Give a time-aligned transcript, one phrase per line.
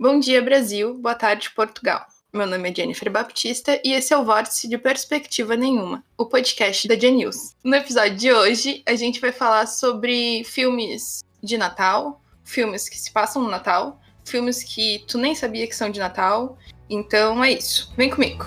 [0.00, 0.94] Bom dia, Brasil.
[0.94, 2.06] Boa tarde, Portugal.
[2.32, 6.86] Meu nome é Jennifer Baptista e esse é o Vórtice de Perspectiva Nenhuma, o podcast
[6.86, 7.56] da News.
[7.64, 13.10] No episódio de hoje, a gente vai falar sobre filmes de Natal, filmes que se
[13.10, 16.56] passam no Natal, filmes que tu nem sabia que são de Natal.
[16.88, 17.92] Então é isso.
[17.96, 18.46] Vem comigo.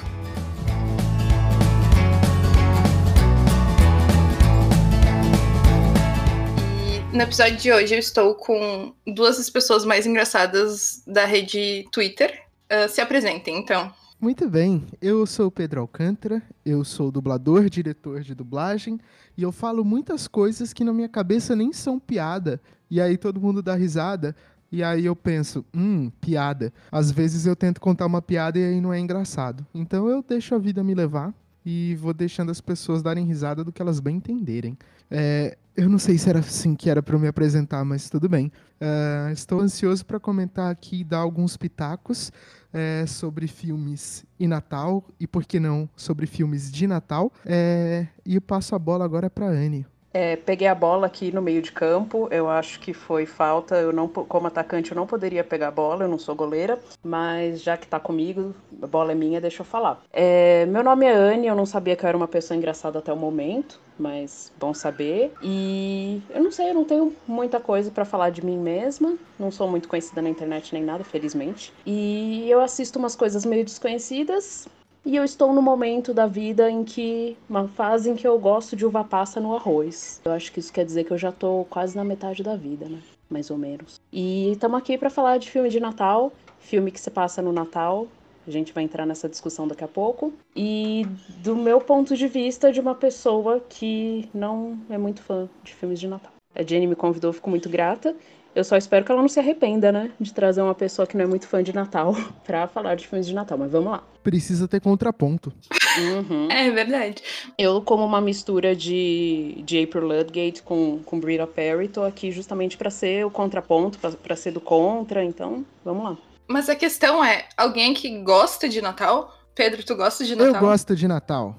[7.13, 12.43] No episódio de hoje eu estou com duas das pessoas mais engraçadas da rede Twitter.
[12.71, 13.91] Uh, se apresentem, então.
[14.19, 18.97] Muito bem, eu sou o Pedro Alcântara, eu sou dublador, diretor de dublagem
[19.35, 22.61] e eu falo muitas coisas que na minha cabeça nem são piada.
[22.89, 24.33] E aí todo mundo dá risada,
[24.71, 26.71] e aí eu penso, hum, piada.
[26.89, 29.67] Às vezes eu tento contar uma piada e aí não é engraçado.
[29.73, 31.33] Então eu deixo a vida me levar
[31.66, 34.77] e vou deixando as pessoas darem risada do que elas bem entenderem.
[35.09, 38.52] É, eu não sei se era assim que era para me apresentar, mas tudo bem.
[38.81, 42.31] Uh, estou ansioso para comentar aqui e dar alguns pitacos
[42.73, 47.31] é, sobre filmes e Natal, e por que não sobre filmes de Natal.
[47.45, 49.86] É, e passo a bola agora para Anne.
[50.14, 53.75] É, peguei a bola aqui no meio de campo, eu acho que foi falta.
[53.75, 57.61] Eu não, como atacante, eu não poderia pegar a bola, eu não sou goleira, mas
[57.61, 60.02] já que tá comigo, a bola é minha, deixa eu falar.
[60.11, 63.14] É, meu nome é Anne, eu não sabia que eu era uma pessoa engraçada até
[63.14, 65.31] o momento, mas bom saber.
[65.41, 69.52] E eu não sei, eu não tenho muita coisa para falar de mim mesma, não
[69.52, 71.71] sou muito conhecida na internet nem nada, felizmente.
[71.85, 74.67] E eu assisto umas coisas meio desconhecidas,
[75.03, 77.35] e eu estou no momento da vida em que.
[77.49, 80.21] Uma fase em que eu gosto de uva passa no arroz.
[80.23, 82.88] Eu acho que isso quer dizer que eu já estou quase na metade da vida,
[82.88, 82.99] né?
[83.27, 83.99] Mais ou menos.
[84.11, 88.08] E estamos aqui para falar de filme de Natal, filme que se passa no Natal.
[88.47, 90.34] A gente vai entrar nessa discussão daqui a pouco.
[90.56, 91.06] E
[91.38, 96.00] do meu ponto de vista, de uma pessoa que não é muito fã de filmes
[96.00, 96.31] de Natal.
[96.56, 98.16] A Jenny me convidou, fico muito grata.
[98.53, 100.11] Eu só espero que ela não se arrependa, né?
[100.20, 103.25] De trazer uma pessoa que não é muito fã de Natal pra falar de filmes
[103.25, 103.58] de Natal.
[103.58, 104.03] Mas vamos lá.
[104.22, 105.53] Precisa ter contraponto.
[105.98, 106.52] Uhum.
[106.52, 107.23] É verdade.
[107.58, 112.77] Eu, como uma mistura de, de April Ludgate com, com Brita Perry, tô aqui justamente
[112.77, 115.23] para ser o contraponto, para ser do contra.
[115.23, 116.17] Então, vamos lá.
[116.52, 119.34] Mas a questão é: alguém que gosta de Natal?
[119.56, 120.54] Pedro, tu gosta de Natal?
[120.54, 121.56] Eu gosto de Natal.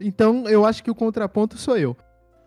[0.00, 1.96] Então, eu acho que o contraponto sou eu.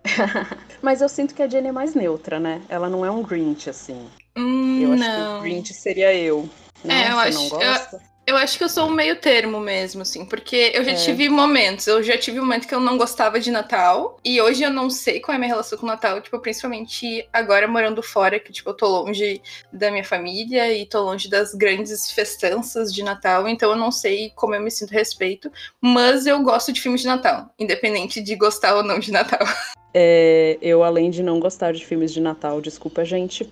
[0.81, 2.61] Mas eu sinto que a Jenny é mais neutra, né?
[2.69, 4.07] Ela não é um Grinch, assim.
[4.37, 5.33] Hum, eu acho não.
[5.33, 6.49] que o Grinch seria eu.
[6.83, 7.37] Não, é, eu Você acho.
[7.37, 7.95] não gosta?
[7.95, 8.01] Eu...
[8.29, 10.93] Eu acho que eu sou um meio termo mesmo, assim, porque eu já É.
[10.93, 14.61] tive momentos, eu já tive um momento que eu não gostava de Natal, e hoje
[14.61, 18.03] eu não sei qual é a minha relação com o Natal, tipo, principalmente agora morando
[18.03, 19.41] fora, que, tipo, eu tô longe
[19.73, 24.31] da minha família e tô longe das grandes festanças de Natal, então eu não sei
[24.35, 25.51] como eu me sinto a respeito,
[25.81, 29.39] mas eu gosto de filmes de Natal, independente de gostar ou não de Natal.
[29.91, 33.51] É, eu, além de não gostar de filmes de Natal, desculpa, gente,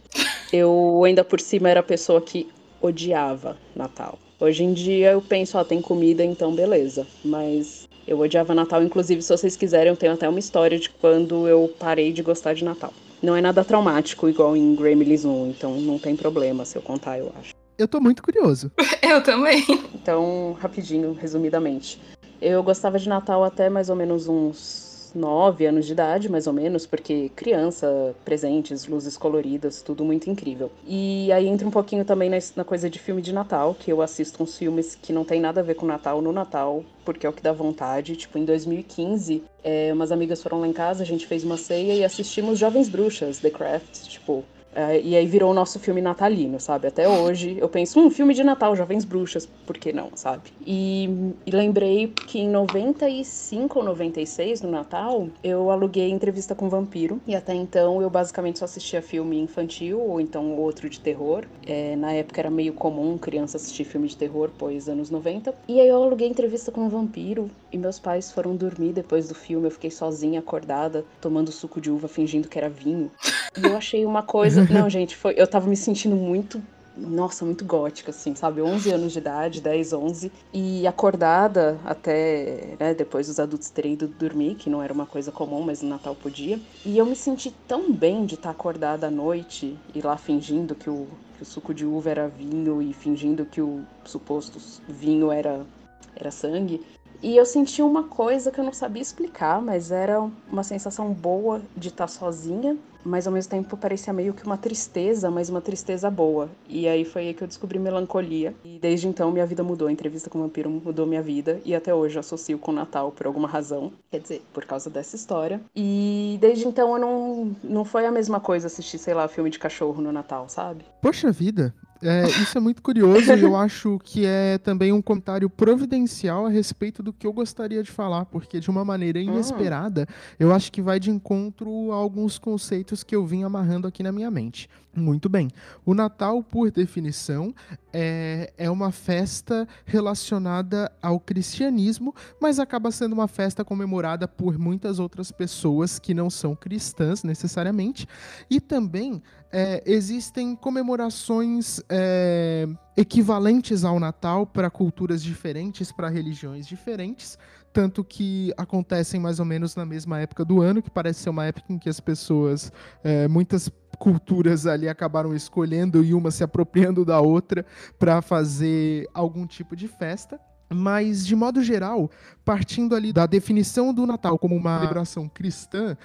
[0.53, 2.47] eu ainda por cima era a pessoa que
[2.79, 4.19] odiava Natal.
[4.39, 7.07] Hoje em dia eu penso, ó, tem comida, então beleza.
[7.25, 11.47] Mas eu odiava Natal, inclusive, se vocês quiserem, eu tenho até uma história de quando
[11.47, 12.93] eu parei de gostar de Natal.
[13.21, 17.17] Não é nada traumático, igual em Gremlins 1, então não tem problema se eu contar,
[17.17, 17.51] eu acho.
[17.79, 18.71] Eu tô muito curioso.
[19.01, 19.65] eu também.
[19.95, 21.99] Então, rapidinho, resumidamente.
[22.39, 26.53] Eu gostava de Natal até mais ou menos uns 9 anos de idade, mais ou
[26.53, 30.72] menos, porque criança, presentes, luzes coloridas, tudo muito incrível.
[30.85, 34.01] E aí entra um pouquinho também na, na coisa de filme de Natal, que eu
[34.01, 37.29] assisto uns filmes que não tem nada a ver com Natal no Natal, porque é
[37.29, 38.16] o que dá vontade.
[38.16, 41.94] Tipo, em 2015, é, umas amigas foram lá em casa, a gente fez uma ceia
[41.94, 44.44] e assistimos Jovens Bruxas, The Craft, tipo,
[44.77, 46.88] é, e aí virou o nosso filme natalino, sabe?
[46.88, 50.51] Até hoje eu penso, um filme de Natal, Jovens Bruxas, por que não, sabe?
[50.63, 57.19] E, e lembrei que em 95 ou 96, no Natal, eu aluguei Entrevista com Vampiro.
[57.25, 61.45] E até então eu basicamente só assistia filme infantil ou então outro de terror.
[61.66, 65.55] É, na época era meio comum criança assistir filme de terror, pois anos 90.
[65.67, 69.66] E aí eu aluguei Entrevista com Vampiro e meus pais foram dormir depois do filme.
[69.66, 73.09] Eu fiquei sozinha, acordada, tomando suco de uva, fingindo que era vinho.
[73.57, 74.66] E eu achei uma coisa.
[74.72, 75.33] Não, gente, foi.
[75.38, 76.61] Eu tava me sentindo muito.
[76.95, 78.59] Nossa, muito gótica, assim, sabe?
[78.59, 80.31] 11 anos de idade, 10, 11.
[80.52, 85.31] E acordada até, né, depois dos adultos terem ido dormir, que não era uma coisa
[85.31, 86.59] comum, mas no Natal podia.
[86.84, 90.90] E eu me senti tão bem de estar acordada à noite e lá fingindo que
[90.90, 95.67] o, que o suco de uva era vinho e fingindo que o suposto vinho era,
[96.16, 96.81] era sangue.
[97.22, 100.22] E eu senti uma coisa que eu não sabia explicar, mas era
[100.52, 102.78] uma sensação boa de estar sozinha,
[103.08, 106.49] mas ao mesmo tempo parecia meio que uma tristeza, mas uma tristeza boa.
[106.67, 108.53] E aí foi aí que eu descobri melancolia.
[108.66, 109.87] E desde então minha vida mudou.
[109.87, 111.61] A entrevista com o vampiro mudou minha vida.
[111.64, 113.93] E até hoje eu associo com o Natal por alguma razão.
[114.11, 115.61] Quer dizer, por causa dessa história.
[115.75, 119.58] E desde então eu não, não foi a mesma coisa assistir, sei lá, filme de
[119.58, 120.84] cachorro no Natal, sabe?
[121.02, 125.49] Poxa vida, É, isso é muito curioso e eu acho que é também um comentário
[125.49, 130.08] providencial a respeito do que eu gostaria de falar, porque de uma maneira inesperada,
[130.40, 134.11] eu acho que vai de encontro a alguns conceitos que eu vim amarrando aqui na
[134.11, 134.70] minha mente.
[134.97, 135.52] Muito bem.
[135.85, 137.53] O Natal, por definição,
[137.94, 144.97] é, é uma festa relacionada ao cristianismo, mas acaba sendo uma festa comemorada por muitas
[144.97, 148.08] outras pessoas que não são cristãs necessariamente.
[148.50, 149.22] E também
[149.52, 157.37] é, existem comemorações é, equivalentes ao Natal para culturas diferentes, para religiões diferentes
[157.78, 161.45] tanto que acontecem mais ou menos na mesma época do ano, que parece ser uma
[161.45, 162.72] época em que as pessoas,
[163.03, 163.69] é, muitas
[163.99, 167.63] culturas ali acabaram escolhendo e uma se apropriando da outra
[167.99, 170.40] para fazer algum tipo de festa.
[170.69, 172.09] Mas, de modo geral,
[172.43, 175.95] partindo ali da definição do Natal como uma celebração cristã,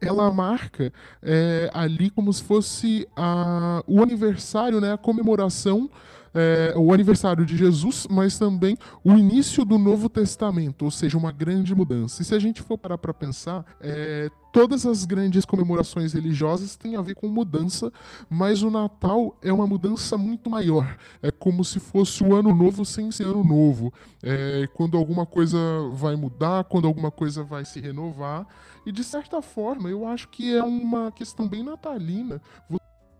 [0.00, 0.92] ela marca
[1.22, 5.90] é, ali como se fosse a, o aniversário, né, a comemoração
[6.34, 11.32] é, o aniversário de Jesus, mas também o início do Novo Testamento, ou seja, uma
[11.32, 12.22] grande mudança.
[12.22, 16.96] E se a gente for parar para pensar, é, todas as grandes comemorações religiosas têm
[16.96, 17.92] a ver com mudança,
[18.28, 20.96] mas o Natal é uma mudança muito maior.
[21.22, 23.92] É como se fosse o ano novo sem ser ano novo.
[24.22, 25.58] É, quando alguma coisa
[25.92, 28.46] vai mudar, quando alguma coisa vai se renovar.
[28.86, 32.40] E de certa forma, eu acho que é uma questão bem natalina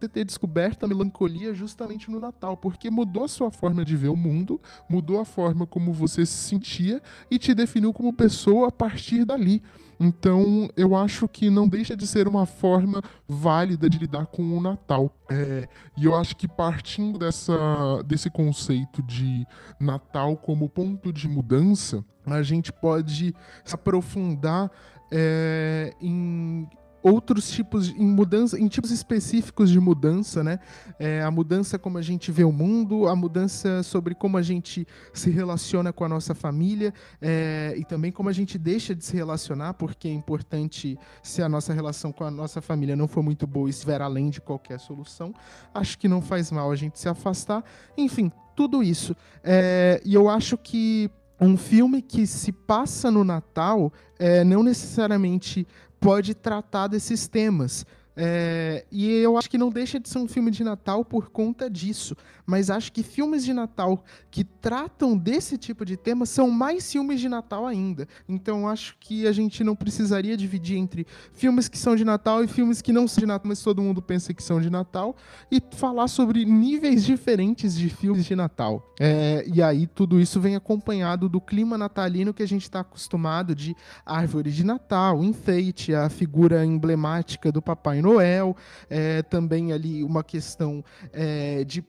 [0.06, 4.16] ter descoberto a melancolia justamente no Natal, porque mudou a sua forma de ver o
[4.16, 7.00] mundo, mudou a forma como você se sentia
[7.30, 9.62] e te definiu como pessoa a partir dali.
[10.00, 14.60] Então, eu acho que não deixa de ser uma forma válida de lidar com o
[14.60, 15.12] Natal.
[15.28, 19.46] É, e eu acho que partindo dessa, desse conceito de
[19.80, 23.34] Natal como ponto de mudança, a gente pode
[23.64, 24.70] se aprofundar
[25.10, 26.68] é, em
[27.12, 30.58] outros tipos em mudança, em tipos específicos de mudança, né?
[30.98, 34.86] É, a mudança como a gente vê o mundo, a mudança sobre como a gente
[35.12, 39.16] se relaciona com a nossa família é, e também como a gente deixa de se
[39.16, 43.46] relacionar, porque é importante se a nossa relação com a nossa família não for muito
[43.46, 45.34] boa e estiver além de qualquer solução,
[45.74, 47.64] acho que não faz mal a gente se afastar.
[47.96, 49.14] Enfim, tudo isso.
[49.42, 51.10] É, e eu acho que
[51.40, 55.66] um filme que se passa no Natal é, não necessariamente
[56.00, 57.86] pode tratar desses temas.
[58.20, 61.70] É, e eu acho que não deixa de ser um filme de Natal por conta
[61.70, 62.16] disso.
[62.48, 67.20] Mas acho que filmes de Natal que tratam desse tipo de tema são mais filmes
[67.20, 68.08] de Natal ainda.
[68.26, 72.48] Então acho que a gente não precisaria dividir entre filmes que são de Natal e
[72.48, 75.14] filmes que não são de Natal, mas todo mundo pensa que são de Natal.
[75.52, 78.94] E falar sobre níveis diferentes de filmes de Natal.
[78.98, 83.54] É, e aí tudo isso vem acompanhado do clima natalino que a gente está acostumado
[83.54, 88.56] de árvore de Natal, enfeite, a figura emblemática do Papai Noel
[88.88, 91.82] é, também ali uma questão é, de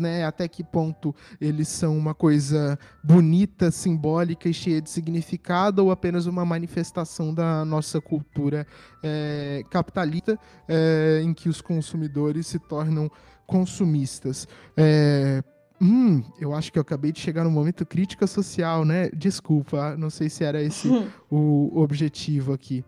[0.00, 0.24] né?
[0.24, 6.26] Até que ponto eles são uma coisa bonita, simbólica e cheia de significado, ou apenas
[6.26, 8.66] uma manifestação da nossa cultura
[9.02, 13.10] é, capitalista, é, em que os consumidores se tornam
[13.46, 14.46] consumistas.
[14.76, 15.42] É,
[15.80, 19.10] Hum, eu acho que eu acabei de chegar no momento crítica social, né?
[19.10, 20.88] Desculpa, não sei se era esse
[21.30, 22.82] o objetivo aqui.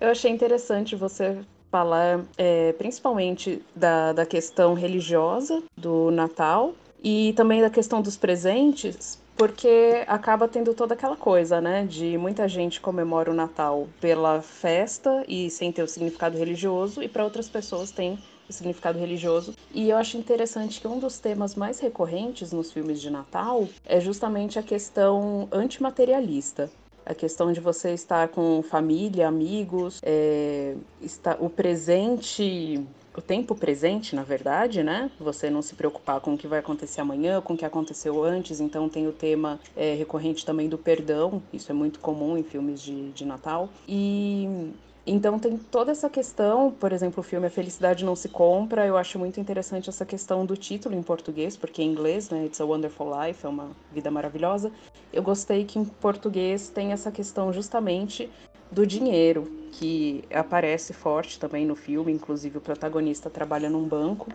[0.00, 1.38] Eu achei interessante você
[1.70, 9.20] falar é, principalmente da, da questão religiosa do Natal e também da questão dos presentes,
[9.36, 15.24] porque acaba tendo toda aquela coisa, né, de muita gente comemora o Natal pela festa
[15.28, 19.54] e sem ter o significado religioso, e para outras pessoas tem o significado religioso.
[19.72, 24.00] E eu acho interessante que um dos temas mais recorrentes nos filmes de Natal é
[24.00, 26.70] justamente a questão antimaterialista
[27.08, 32.86] a questão de você estar com família, amigos, é, está, o presente
[33.16, 35.10] o tempo presente, na verdade, né?
[35.18, 38.60] Você não se preocupar com o que vai acontecer amanhã, com o que aconteceu antes.
[38.60, 41.42] Então tem o tema é, recorrente também do perdão.
[41.52, 43.70] Isso é muito comum em filmes de, de Natal.
[43.88, 44.70] E
[45.10, 48.96] então tem toda essa questão, por exemplo, o filme A Felicidade Não Se Compra, eu
[48.96, 52.64] acho muito interessante essa questão do título em português, porque em inglês, né, It's a
[52.64, 54.70] Wonderful Life, é uma vida maravilhosa.
[55.12, 58.30] Eu gostei que em português tem essa questão justamente
[58.70, 64.30] do dinheiro, que aparece forte também no filme, inclusive o protagonista trabalha num banco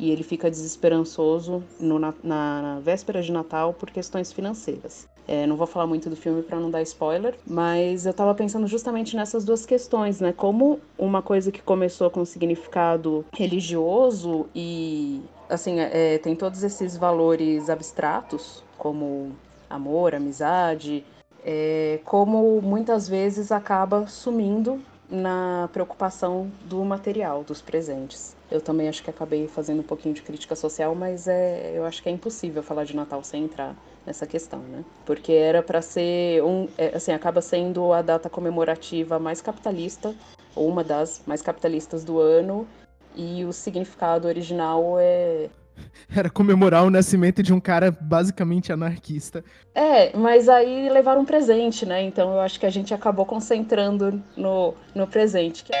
[0.00, 5.06] e ele fica desesperançoso no, na, na, véspera de Natal por questões financeiras.
[5.28, 8.66] É, não vou falar muito do filme para não dar spoiler, mas eu estava pensando
[8.66, 10.32] justamente nessas duas questões, né?
[10.32, 17.68] Como uma coisa que começou com significado religioso e, assim, é, tem todos esses valores
[17.68, 19.32] abstratos, como
[19.68, 21.04] amor, amizade,
[21.44, 28.36] é, como muitas vezes acaba sumindo na preocupação do material, dos presentes.
[28.50, 32.02] Eu também acho que acabei fazendo um pouquinho de crítica social, mas é, eu acho
[32.02, 33.74] que é impossível falar de Natal sem entrar
[34.06, 34.84] nessa questão, né?
[35.04, 40.14] Porque era para ser um, é, assim, acaba sendo a data comemorativa mais capitalista
[40.54, 42.66] ou uma das mais capitalistas do ano
[43.14, 45.48] e o significado original é
[46.14, 49.44] era comemorar o nascimento de um cara basicamente anarquista.
[49.74, 52.02] É, mas aí levaram um presente, né?
[52.02, 55.64] Então eu acho que a gente acabou concentrando no, no presente.
[55.64, 55.72] Que...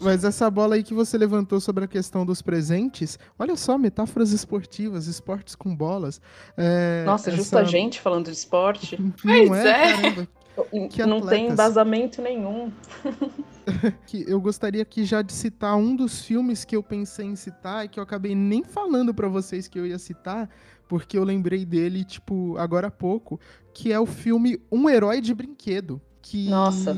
[0.00, 4.32] Mas essa bola aí que você levantou sobre a questão dos presentes, olha só, metáforas
[4.32, 6.22] esportivas, esportes com bolas.
[6.56, 7.36] É, Nossa, essa...
[7.36, 8.98] justo a gente falando de esporte.
[9.22, 10.28] Não é, é.
[10.90, 12.70] Que não tem embasamento nenhum.
[14.06, 17.84] que eu gostaria aqui já de citar um dos filmes que eu pensei em citar
[17.84, 20.48] e que eu acabei nem falando para vocês que eu ia citar,
[20.88, 23.38] porque eu lembrei dele, tipo, agora há pouco,
[23.72, 26.00] que é o filme Um Herói de Brinquedo.
[26.20, 26.96] Que Nossa.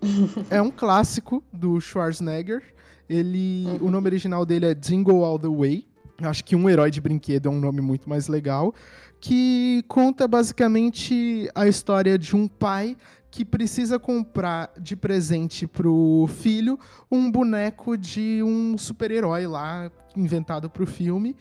[0.48, 2.62] é um clássico do Schwarzenegger.
[3.08, 3.88] Ele, uhum.
[3.88, 5.86] O nome original dele é Jingle All the Way.
[6.22, 8.74] Acho que Um Herói de Brinquedo é um nome muito mais legal
[9.20, 12.96] que conta basicamente a história de um pai
[13.30, 16.78] que precisa comprar de presente pro filho
[17.10, 21.36] um boneco de um super-herói lá inventado pro filme.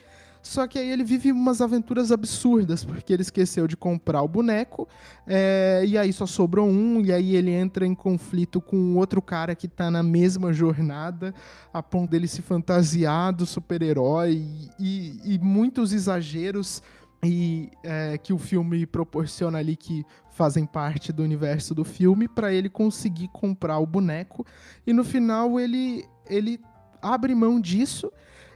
[0.45, 4.87] Só que aí ele vive umas aventuras absurdas, porque ele esqueceu de comprar o boneco,
[5.25, 9.55] é, e aí só sobrou um, e aí ele entra em conflito com outro cara
[9.55, 11.33] que tá na mesma jornada,
[11.73, 14.45] a ponto dele se fantasiar do super-herói,
[14.79, 16.83] e, e muitos exageros
[17.25, 22.53] e é, que o filme proporciona ali que fazem parte do universo do filme para
[22.53, 24.45] ele conseguir comprar o boneco.
[24.85, 26.59] E no final ele ele
[27.01, 28.11] abre mão disso.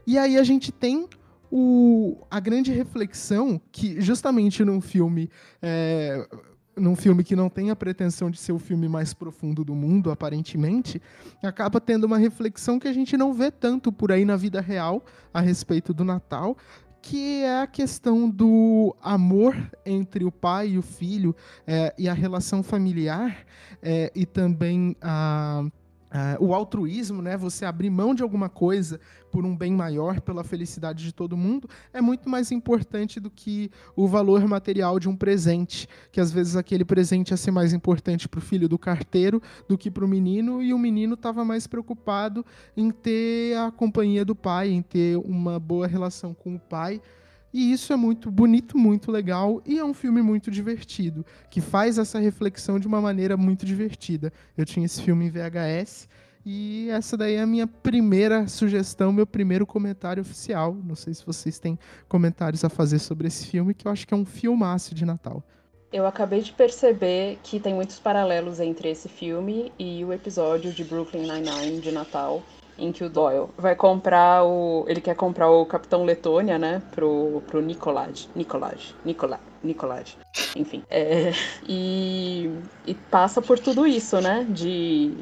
[0.05, 1.07] E aí a gente tem
[1.51, 5.29] o, a grande reflexão que justamente num filme
[5.61, 6.27] é,
[6.75, 10.11] num filme que não tem a pretensão de ser o filme mais profundo do mundo,
[10.11, 11.01] aparentemente,
[11.43, 15.03] acaba tendo uma reflexão que a gente não vê tanto por aí na vida real
[15.33, 16.55] a respeito do Natal,
[17.01, 22.13] que é a questão do amor entre o pai e o filho é, e a
[22.13, 23.45] relação familiar
[23.81, 25.63] é, e também a
[26.09, 28.99] Uh, o altruísmo, né, você abrir mão de alguma coisa
[29.31, 33.69] por um bem maior, pela felicidade de todo mundo, é muito mais importante do que
[33.95, 35.87] o valor material de um presente.
[36.11, 39.77] Que às vezes aquele presente ia ser mais importante para o filho do carteiro do
[39.77, 42.43] que para o menino, e o menino estava mais preocupado
[42.75, 46.99] em ter a companhia do pai, em ter uma boa relação com o pai.
[47.53, 51.97] E isso é muito bonito, muito legal e é um filme muito divertido, que faz
[51.97, 54.31] essa reflexão de uma maneira muito divertida.
[54.55, 56.07] Eu tinha esse filme em VHS
[56.45, 60.75] e essa daí é a minha primeira sugestão, meu primeiro comentário oficial.
[60.75, 61.77] Não sei se vocês têm
[62.07, 65.43] comentários a fazer sobre esse filme, que eu acho que é um filmaço de Natal.
[65.91, 70.83] Eu acabei de perceber que tem muitos paralelos entre esse filme e o episódio de
[70.83, 72.43] Brooklyn Nine-Nine de Natal,
[72.79, 74.86] em que o Doyle vai comprar o.
[74.88, 76.81] Ele quer comprar o Capitão Letônia, né?
[76.91, 78.27] Pro, pro Nicolaj.
[78.36, 78.95] Nicolaj.
[79.05, 79.39] Nicolaj.
[79.63, 80.15] Nicolaj.
[80.55, 80.83] Enfim.
[80.89, 81.31] É,
[81.67, 82.49] e,
[82.85, 84.45] e passa por tudo isso, né?
[84.49, 85.13] De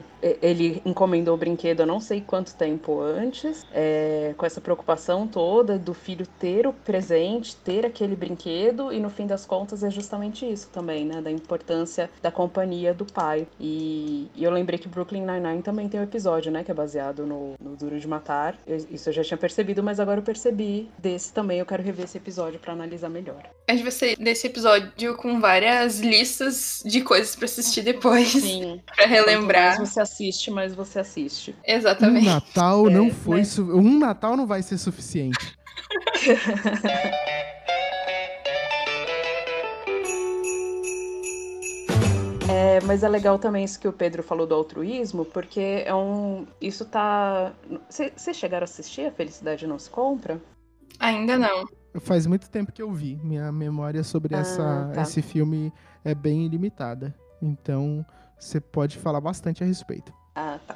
[0.41, 5.94] ele encomendou o brinquedo não sei quanto tempo antes, é, com essa preocupação toda do
[5.94, 10.70] filho ter o presente, ter aquele brinquedo, e no fim das contas é justamente isso
[10.70, 11.22] também, né?
[11.22, 13.48] Da importância da companhia do pai.
[13.60, 16.63] E, e eu lembrei que Brooklyn Nine-Nine também tem um episódio, né?
[16.63, 18.58] Que é baseado no, no Duro de Matar.
[18.65, 21.60] Eu, isso eu já tinha percebido, mas agora eu percebi desse também.
[21.60, 23.44] Eu quero rever esse episódio para analisar melhor.
[23.67, 28.27] Vai ser desse episódio com várias listas de coisas para assistir depois.
[28.27, 28.81] Sim.
[28.93, 29.79] pra relembrar.
[29.79, 31.55] Você assiste, mas você assiste.
[31.65, 32.27] Exatamente.
[32.27, 33.46] Um Natal é, não foi.
[33.46, 33.63] Su...
[33.63, 35.38] Um Natal não vai ser suficiente.
[42.50, 46.48] É, mas é legal também isso que o Pedro falou do altruísmo, porque é um.
[46.62, 47.51] Isso tá.
[47.89, 50.41] Vocês chegaram a assistir A Felicidade Não Se Compra?
[50.98, 51.65] Ainda não.
[52.00, 53.20] Faz muito tempo que eu vi.
[53.24, 55.01] Minha memória sobre ah, essa, tá.
[55.01, 55.74] esse filme
[56.04, 57.13] é bem ilimitada.
[57.42, 58.06] Então,
[58.38, 60.13] você pode falar bastante a respeito.
[60.36, 60.75] Ah, tá.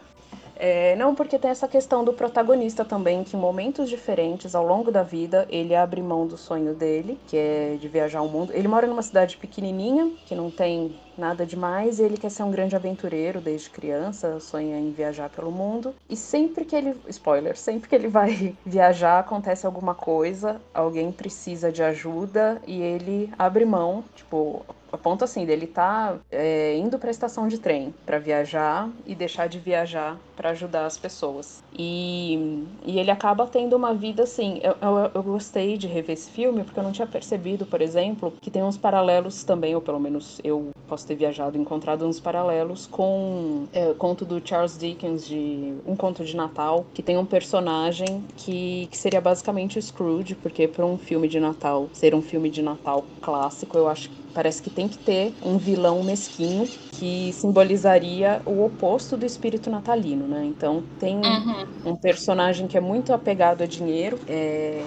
[0.63, 4.91] É, não, porque tem essa questão do protagonista também, que em momentos diferentes, ao longo
[4.91, 8.53] da vida, ele abre mão do sonho dele, que é de viajar o mundo.
[8.53, 11.99] Ele mora numa cidade pequenininha, que não tem nada demais.
[11.99, 15.93] Ele quer ser um grande aventureiro desde criança, sonha em viajar pelo mundo.
[16.09, 21.71] E sempre que ele, spoiler, sempre que ele vai viajar acontece alguma coisa, alguém precisa
[21.71, 27.09] de ajuda e ele abre mão, tipo, a ponto assim dele tá é, indo para
[27.09, 31.63] a estação de trem para viajar e deixar de viajar para ajudar as pessoas.
[31.71, 34.59] E, e ele acaba tendo uma vida assim.
[34.61, 38.33] Eu, eu, eu, gostei de rever esse filme porque eu não tinha percebido, por exemplo,
[38.41, 42.19] que tem uns paralelos também, ou pelo menos eu posso ter viajado e encontrado uns
[42.19, 47.25] paralelos com é, conto do Charles Dickens de Um Conto de Natal, que tem um
[47.25, 52.21] personagem que, que seria basicamente o Scrooge, porque para um filme de Natal ser um
[52.21, 56.65] filme de Natal clássico, eu acho que Parece que tem que ter um vilão mesquinho
[56.91, 60.45] que simbolizaria o oposto do espírito natalino, né?
[60.45, 61.65] Então tem uhum.
[61.85, 64.83] um personagem que é muito apegado a dinheiro, é...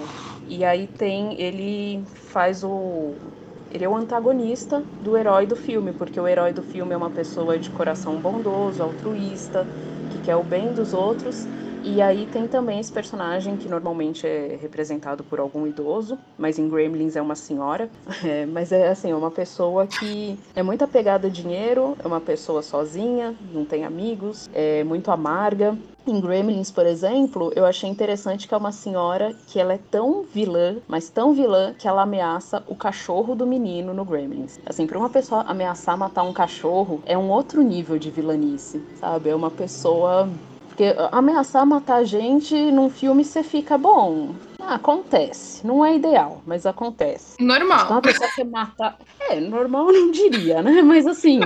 [0.47, 3.13] e aí tem ele faz o
[3.75, 7.11] ele é o antagonista do herói do filme, porque o herói do filme é uma
[7.11, 9.69] pessoa de coração bondoso, altruísta,
[10.07, 11.49] que quer o bem dos outros,
[11.85, 16.67] e aí tem também esse personagem que normalmente é representado por algum idoso, mas em
[16.67, 17.89] Gremlins é uma senhora.
[18.25, 22.19] É, mas é assim, é uma pessoa que é muito apegada a dinheiro, é uma
[22.19, 25.77] pessoa sozinha, não tem amigos, é muito amarga.
[26.07, 30.23] Em Gremlins, por exemplo, eu achei interessante que é uma senhora que ela é tão
[30.23, 34.59] vilã, mas tão vilã que ela ameaça o cachorro do menino no Gremlins.
[34.65, 39.29] Assim, para uma pessoa ameaçar matar um cachorro é um outro nível de vilanice, sabe?
[39.29, 40.29] É uma pessoa
[40.75, 44.35] porque ameaçar matar gente num filme você fica bom.
[44.59, 45.65] Ah, acontece.
[45.65, 47.41] Não é ideal, mas acontece.
[47.41, 47.85] Normal.
[47.85, 48.97] Então a pessoa quer matar.
[49.29, 50.81] É, normal eu não diria, né?
[50.83, 51.39] Mas assim.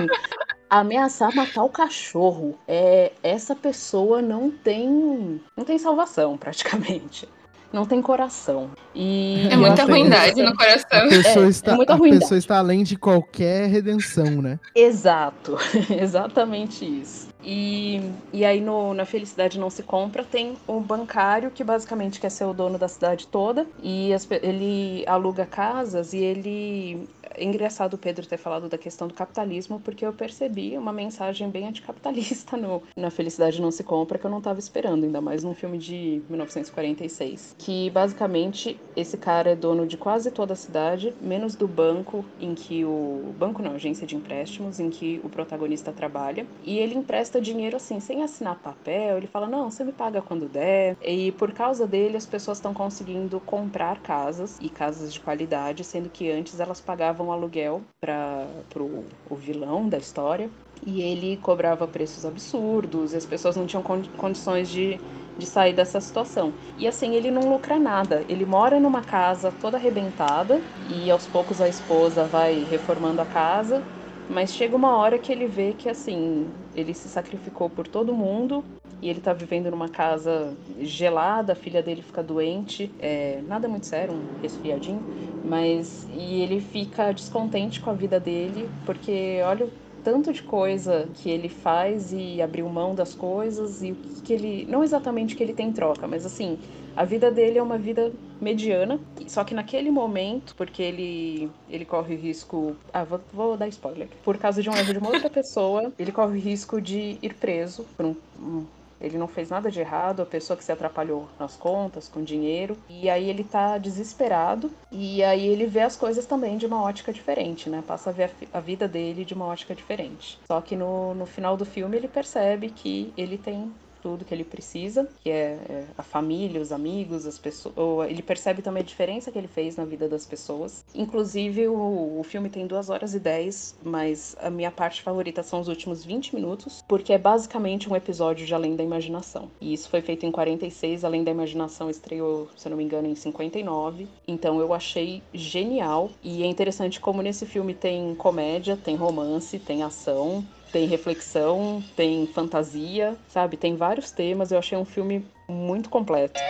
[0.68, 2.58] ameaçar matar o cachorro.
[2.66, 7.28] É, essa pessoa não tem não tem salvação praticamente
[7.72, 8.70] não tem coração.
[8.94, 11.06] E é muita ruindade no coração.
[11.06, 14.58] A pessoa, é, está, é muita a pessoa está além de qualquer redenção, né?
[14.74, 15.56] Exato,
[15.90, 17.28] exatamente isso.
[17.42, 22.30] E, e aí no, na Felicidade Não Se Compra tem um bancário que basicamente quer
[22.30, 27.94] ser o dono da cidade toda e as, ele aluga casas e ele é engraçado
[27.94, 32.56] o Pedro ter falado da questão do capitalismo, porque eu percebi uma mensagem bem anticapitalista
[32.56, 35.78] no Na Felicidade Não Se Compra que eu não estava esperando, ainda mais num filme
[35.78, 37.54] de 1946.
[37.58, 42.54] Que basicamente esse cara é dono de quase toda a cidade, menos do banco em
[42.54, 43.34] que o.
[43.38, 46.46] Banco não, agência de empréstimos, em que o protagonista trabalha.
[46.64, 49.16] E ele empresta dinheiro assim, sem assinar papel.
[49.16, 50.96] Ele fala: não, você me paga quando der.
[51.02, 56.08] E por causa dele, as pessoas estão conseguindo comprar casas e casas de qualidade, sendo
[56.08, 60.50] que antes elas pagavam pagavam aluguel para o vilão da história
[60.82, 65.02] e ele cobrava preços absurdos e as pessoas não tinham condições de,
[65.36, 66.56] de sair dessa situação.
[66.78, 68.24] E assim, ele não lucra nada.
[68.28, 73.86] Ele mora numa casa toda arrebentada e aos poucos a esposa vai reformando a casa,
[74.30, 78.64] mas chega uma hora que ele vê que assim, ele se sacrificou por todo mundo
[79.02, 83.86] e ele tá vivendo numa casa gelada, a filha dele fica doente, é, nada muito
[83.86, 85.06] sério, um resfriadinho,
[85.42, 91.10] mas e ele fica descontente com a vida dele, porque olha o tanto de coisa
[91.14, 95.36] que ele faz e abriu mão das coisas e o que ele, não exatamente o
[95.36, 96.60] que ele tem em troca, mas assim,
[96.96, 102.14] a vida dele é uma vida mediana, só que naquele momento, porque ele ele corre
[102.14, 105.28] o risco, ah, vou, vou dar spoiler, por causa de um erro de uma outra
[105.30, 108.66] pessoa, ele corre o risco de ir preso por um, um
[109.00, 112.76] ele não fez nada de errado, a pessoa que se atrapalhou nas contas, com dinheiro.
[112.88, 114.70] E aí ele tá desesperado.
[114.92, 117.82] E aí ele vê as coisas também de uma ótica diferente, né?
[117.86, 120.38] Passa a ver a, a vida dele de uma ótica diferente.
[120.46, 124.44] Só que no, no final do filme ele percebe que ele tem tudo que ele
[124.44, 128.10] precisa, que é, é a família, os amigos, as pessoas.
[128.10, 130.84] Ele percebe também a diferença que ele fez na vida das pessoas.
[130.94, 135.60] Inclusive, o, o filme tem 2 horas e 10, mas a minha parte favorita são
[135.60, 139.50] os últimos 20 minutos, porque é basicamente um episódio de Além da Imaginação.
[139.60, 143.14] E isso foi feito em 46, Além da Imaginação estreou, se não me engano, em
[143.14, 144.08] 59.
[144.26, 146.10] Então eu achei genial.
[146.22, 152.26] E é interessante como nesse filme tem comédia, tem romance, tem ação, tem reflexão, tem
[152.26, 153.56] fantasia, sabe?
[153.56, 154.50] Tem vários temas.
[154.50, 156.40] Eu achei um filme muito completo.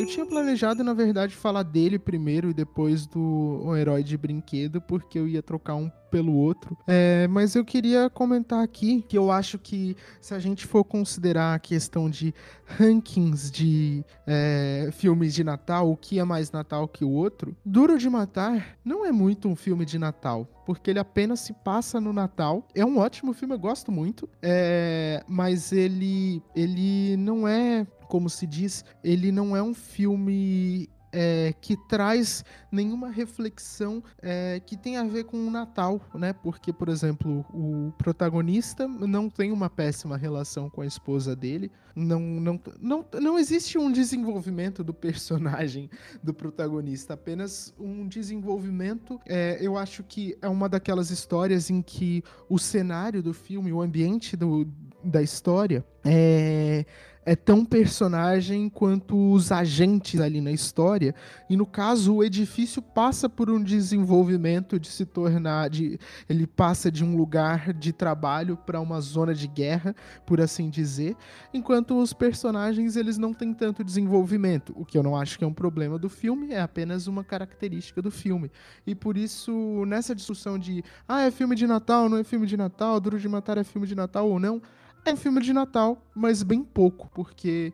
[0.00, 4.80] Eu tinha planejado, na verdade, falar dele primeiro e depois do um Herói de Brinquedo,
[4.80, 6.76] porque eu ia trocar um pelo outro.
[6.86, 11.54] É, mas eu queria comentar aqui que eu acho que se a gente for considerar
[11.54, 12.34] a questão de
[12.78, 17.98] rankings de é, filmes de Natal, o que é mais Natal que o outro, Duro
[17.98, 22.12] de Matar não é muito um filme de Natal porque ele apenas se passa no
[22.12, 22.64] Natal.
[22.76, 28.46] É um ótimo filme, eu gosto muito, é, mas ele, ele não é como se
[28.46, 35.04] diz, ele não é um filme é, que traz nenhuma reflexão é, que tem a
[35.04, 36.32] ver com o Natal, né?
[36.32, 42.20] Porque, por exemplo, o protagonista não tem uma péssima relação com a esposa dele, não,
[42.20, 45.90] não, não, não existe um desenvolvimento do personagem
[46.22, 49.20] do protagonista, apenas um desenvolvimento.
[49.26, 53.82] É, eu acho que é uma daquelas histórias em que o cenário do filme, o
[53.82, 54.66] ambiente do,
[55.02, 56.84] da história, é
[57.24, 61.14] é tão personagem quanto os agentes ali na história.
[61.48, 65.68] E no caso, o edifício passa por um desenvolvimento de se tornar.
[65.68, 70.70] De, ele passa de um lugar de trabalho para uma zona de guerra, por assim
[70.70, 71.14] dizer.
[71.52, 74.72] Enquanto os personagens eles não têm tanto desenvolvimento.
[74.74, 78.00] O que eu não acho que é um problema do filme, é apenas uma característica
[78.00, 78.50] do filme.
[78.86, 82.56] E por isso, nessa discussão de ah, é filme de Natal, não é filme de
[82.56, 84.62] Natal, Duro de Matar é filme de Natal ou não
[85.04, 87.72] é um filme de Natal, mas bem pouco, porque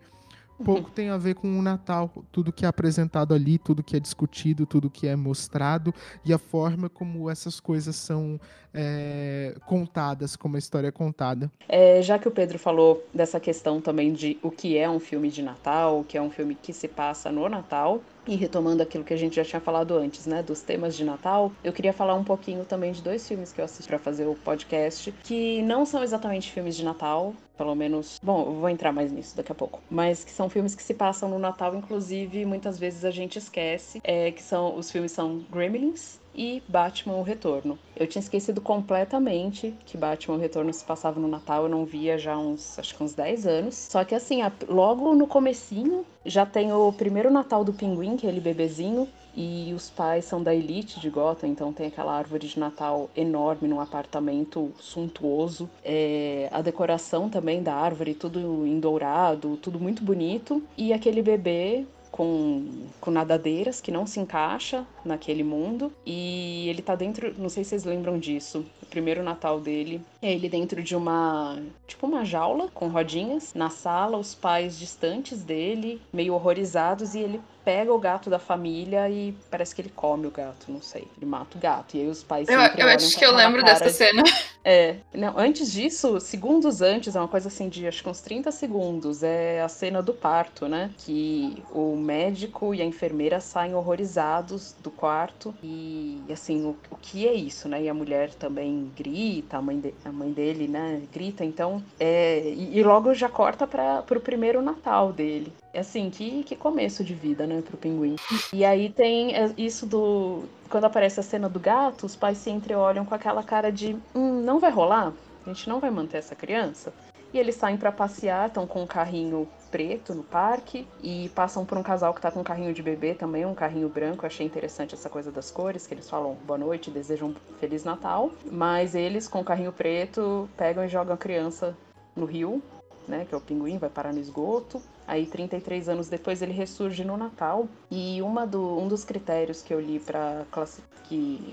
[0.65, 2.11] pouco tem a ver com o Natal.
[2.33, 6.39] Tudo que é apresentado ali, tudo que é discutido, tudo que é mostrado e a
[6.39, 8.41] forma como essas coisas são
[8.73, 11.51] é, contadas, como a história é contada.
[11.69, 15.31] É, já que o Pedro falou dessa questão também de o que é um filme
[15.31, 19.05] de Natal, o que é um filme que se passa no Natal, e retomando aquilo
[19.05, 22.15] que a gente já tinha falado antes, né, dos temas de Natal, eu queria falar
[22.15, 25.87] um pouquinho também de dois filmes que eu assisti para fazer o podcast, que não
[25.87, 29.55] são exatamente filmes de Natal, pelo menos, bom, eu vou entrar mais nisso daqui a
[29.55, 33.39] pouco, mas que são filmes que se passam no Natal, inclusive muitas vezes a gente
[33.39, 37.79] esquece, é, que são os filmes são Gremlins e Batman o Retorno.
[37.97, 42.19] Eu tinha esquecido completamente que Batman o Retorno se passava no Natal, eu não via
[42.19, 43.75] já uns, acho que uns 10 anos.
[43.75, 49.09] Só que assim, logo no comecinho já tem o primeiro Natal do Pinguim, aquele bebezinho,
[49.37, 53.69] e os pais são da elite de Gotham, então tem aquela árvore de Natal enorme
[53.69, 55.69] num apartamento suntuoso.
[55.85, 60.63] É, a decoração também da árvore, tudo em dourado, tudo muito bonito.
[60.77, 61.85] E aquele bebê
[62.17, 62.65] com,
[62.99, 65.93] com nadadeiras que não se encaixa naquele mundo.
[66.05, 68.65] E ele tá dentro, não sei se vocês lembram disso.
[68.83, 73.53] O primeiro Natal dele é ele dentro de uma, tipo uma jaula com rodinhas.
[73.53, 79.11] Na sala, os pais distantes dele, meio horrorizados, e ele pega o gato da família
[79.11, 81.09] e parece que ele come o gato, não sei.
[81.17, 81.97] Ele mata o gato.
[81.97, 82.49] E aí os pais.
[82.49, 84.23] Eu, eu acho que eu lembro dessa cena.
[84.69, 84.97] É.
[85.15, 89.23] Não, antes disso, segundos antes, é uma coisa assim de acho que uns 30 segundos,
[89.23, 90.91] é a cena do parto, né?
[90.99, 95.55] Que o médico e a enfermeira saem horrorizados do quarto.
[95.63, 97.81] E assim, o, o que é isso, né?
[97.81, 101.01] E a mulher também grita, a mãe, de, a mãe dele, né?
[101.13, 101.45] Grita.
[101.45, 105.53] Então, é, e, e logo já corta para pro primeiro Natal dele.
[105.77, 108.17] É assim, que, que começo de vida, né, pro pinguim.
[108.53, 110.45] E aí tem é, isso do.
[110.69, 114.43] Quando aparece a cena do gato, os pais se entreolham com aquela cara de: hum,
[114.43, 115.13] não vai rolar?
[115.45, 116.93] A gente não vai manter essa criança?
[117.33, 121.77] E eles saem para passear, estão com um carrinho preto no parque e passam por
[121.77, 124.25] um casal que tá com um carrinho de bebê também, um carrinho branco.
[124.25, 127.85] Eu achei interessante essa coisa das cores, que eles falam boa noite, desejam um feliz
[127.85, 128.31] Natal.
[128.51, 131.77] Mas eles com o carrinho preto pegam e jogam a criança
[132.15, 132.63] no rio,
[133.07, 134.81] né, que é o pinguim, vai parar no esgoto.
[135.07, 137.69] Aí, 33 anos depois, ele ressurge no Natal.
[137.91, 140.97] E uma do, um dos critérios que eu li para classificar,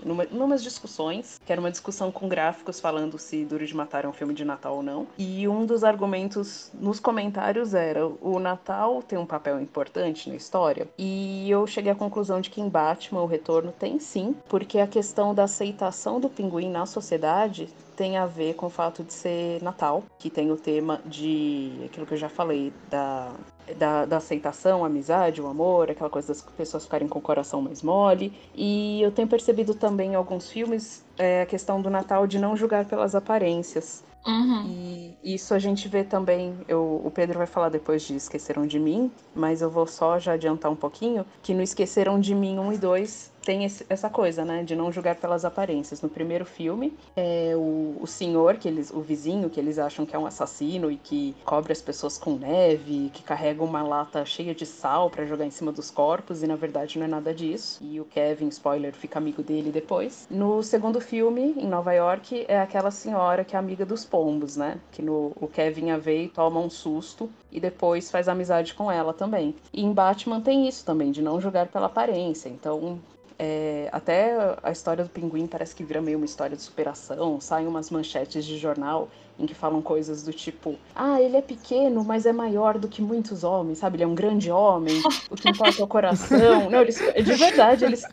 [0.03, 4.07] numa, numas discussões, que era uma discussão com gráficos falando se Duro de Matar é
[4.07, 5.07] um filme de Natal ou não.
[5.17, 10.87] E um dos argumentos nos comentários era: o Natal tem um papel importante na história.
[10.97, 14.87] E eu cheguei à conclusão de que em Batman o retorno tem sim, porque a
[14.87, 19.61] questão da aceitação do pinguim na sociedade tem a ver com o fato de ser
[19.61, 23.31] Natal, que tem o tema de aquilo que eu já falei, da,
[23.77, 27.81] da, da, aceitação, amizade, o amor, aquela coisa das pessoas ficarem com o coração mais
[27.81, 28.33] mole.
[28.55, 32.55] E eu tenho percebido também em alguns filmes é, a questão do Natal de não
[32.55, 34.03] julgar pelas aparências.
[34.25, 34.65] Uhum.
[34.65, 38.79] E isso a gente vê também, eu, o Pedro vai falar depois de Esqueceram de
[38.79, 42.73] Mim, mas eu vou só já adiantar um pouquinho, que no Esqueceram de Mim 1
[42.73, 46.01] e 2 tem esse, essa coisa, né, de não julgar pelas aparências.
[46.01, 50.15] No primeiro filme, é o, o senhor, que eles, o vizinho, que eles acham que
[50.15, 54.55] é um assassino e que cobre as pessoas com neve, que carrega uma lata cheia
[54.55, 57.79] de sal para jogar em cima dos corpos, e na verdade não é nada disso.
[57.83, 60.27] E o Kevin, spoiler, fica amigo dele depois.
[60.29, 64.79] No segundo filme, em Nova York, é aquela senhora que é amiga dos pombos, né,
[64.91, 69.13] que no, o Kevin a e toma um susto e depois faz amizade com ela
[69.13, 69.55] também.
[69.71, 72.49] E em Batman tem isso também, de não julgar pela aparência.
[72.49, 72.99] Então,
[73.37, 77.39] é, até a história do pinguim parece que vira meio uma história de superação.
[77.39, 82.03] Saem umas manchetes de jornal em que falam coisas do tipo: ah, ele é pequeno,
[82.03, 83.97] mas é maior do que muitos homens, sabe?
[83.97, 86.69] Ele é um grande homem, o que importa é o coração.
[86.69, 88.05] Não, eles, de verdade, eles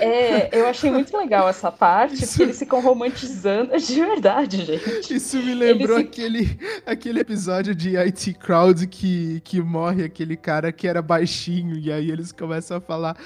[0.00, 2.28] É, eu achei muito legal essa parte, Isso...
[2.28, 5.14] porque eles ficam romantizando de verdade, gente.
[5.14, 6.10] Isso me lembrou eles...
[6.10, 11.92] aquele, aquele episódio de IT Crowd que, que morre aquele cara que era baixinho, e
[11.92, 13.16] aí eles começam a falar.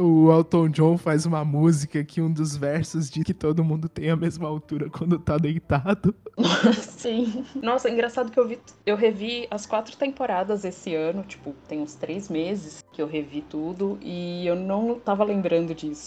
[0.00, 4.10] O Elton John faz uma música que um dos versos diz que todo mundo tem
[4.10, 6.14] a mesma altura quando tá deitado.
[6.80, 7.44] Sim.
[7.62, 8.58] Nossa, engraçado que eu vi.
[8.84, 13.42] Eu revi as quatro temporadas esse ano, tipo, tem uns três meses que eu revi
[13.42, 16.03] tudo, e eu não tava lembrando disso.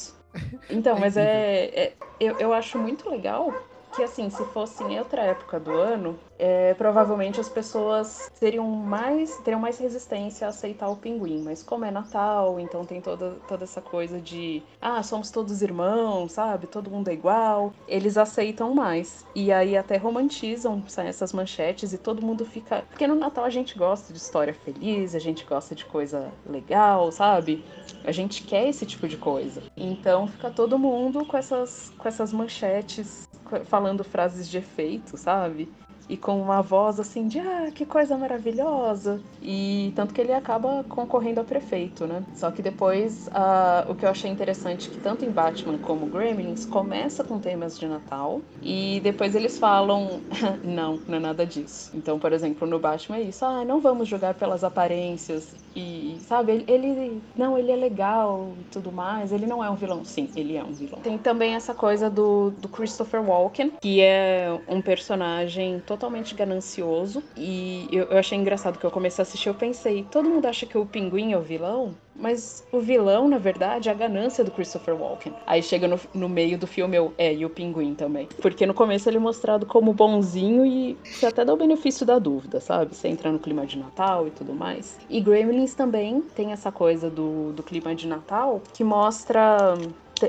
[0.70, 3.64] Então, mas é, é eu, eu acho muito legal
[3.98, 9.36] que assim, se fosse em outra época do ano, é, provavelmente as pessoas teriam mais,
[9.38, 11.42] teriam mais resistência a aceitar o pinguim.
[11.42, 16.34] Mas como é Natal, então tem toda, toda essa coisa de ah, somos todos irmãos,
[16.34, 16.68] sabe?
[16.68, 17.74] Todo mundo é igual.
[17.88, 19.26] Eles aceitam mais.
[19.34, 22.84] E aí até romantizam essas manchetes e todo mundo fica.
[22.90, 27.12] Porque no Natal a gente gosta de história feliz, a gente gosta de coisa legal,
[27.12, 27.66] sabe?
[28.04, 29.64] A gente quer esse tipo de coisa.
[29.76, 33.27] Então fica todo mundo com essas, com essas manchetes
[33.66, 35.70] falando frases de efeito, sabe?
[36.10, 39.22] e com uma voz assim de ah, que coisa maravilhosa.
[39.42, 42.24] E tanto que ele acaba concorrendo a prefeito, né?
[42.34, 46.08] Só que depois uh, o que eu achei interessante é que tanto em Batman como
[46.08, 50.22] Gremlins começa com temas de Natal e depois eles falam
[50.64, 51.92] não, não é nada disso.
[51.94, 56.66] Então, por exemplo, no Batman é isso, ah, não vamos jogar pelas aparências e, sabe,
[56.68, 60.04] ele, não, ele é legal e tudo mais, ele não é um vilão.
[60.04, 61.00] Sim, ele é um vilão.
[61.02, 67.24] Tem também essa coisa do, do Christopher Walken, que é um personagem totalmente ganancioso.
[67.36, 70.66] E eu, eu achei engraçado que eu comecei a assistir, eu pensei, todo mundo acha
[70.66, 71.94] que o pinguim é o vilão?
[72.20, 75.34] Mas o vilão, na verdade, é a ganância do Christopher Walken.
[75.46, 78.28] Aí chega no, no meio do filme, eu, é, e o pinguim também.
[78.42, 82.18] Porque no começo ele é mostrado como bonzinho e você até dá o benefício da
[82.18, 82.96] dúvida, sabe?
[82.96, 84.98] Você entra no clima de Natal e tudo mais.
[85.10, 89.76] E Gremlins também tem essa coisa do, do clima de Natal que mostra.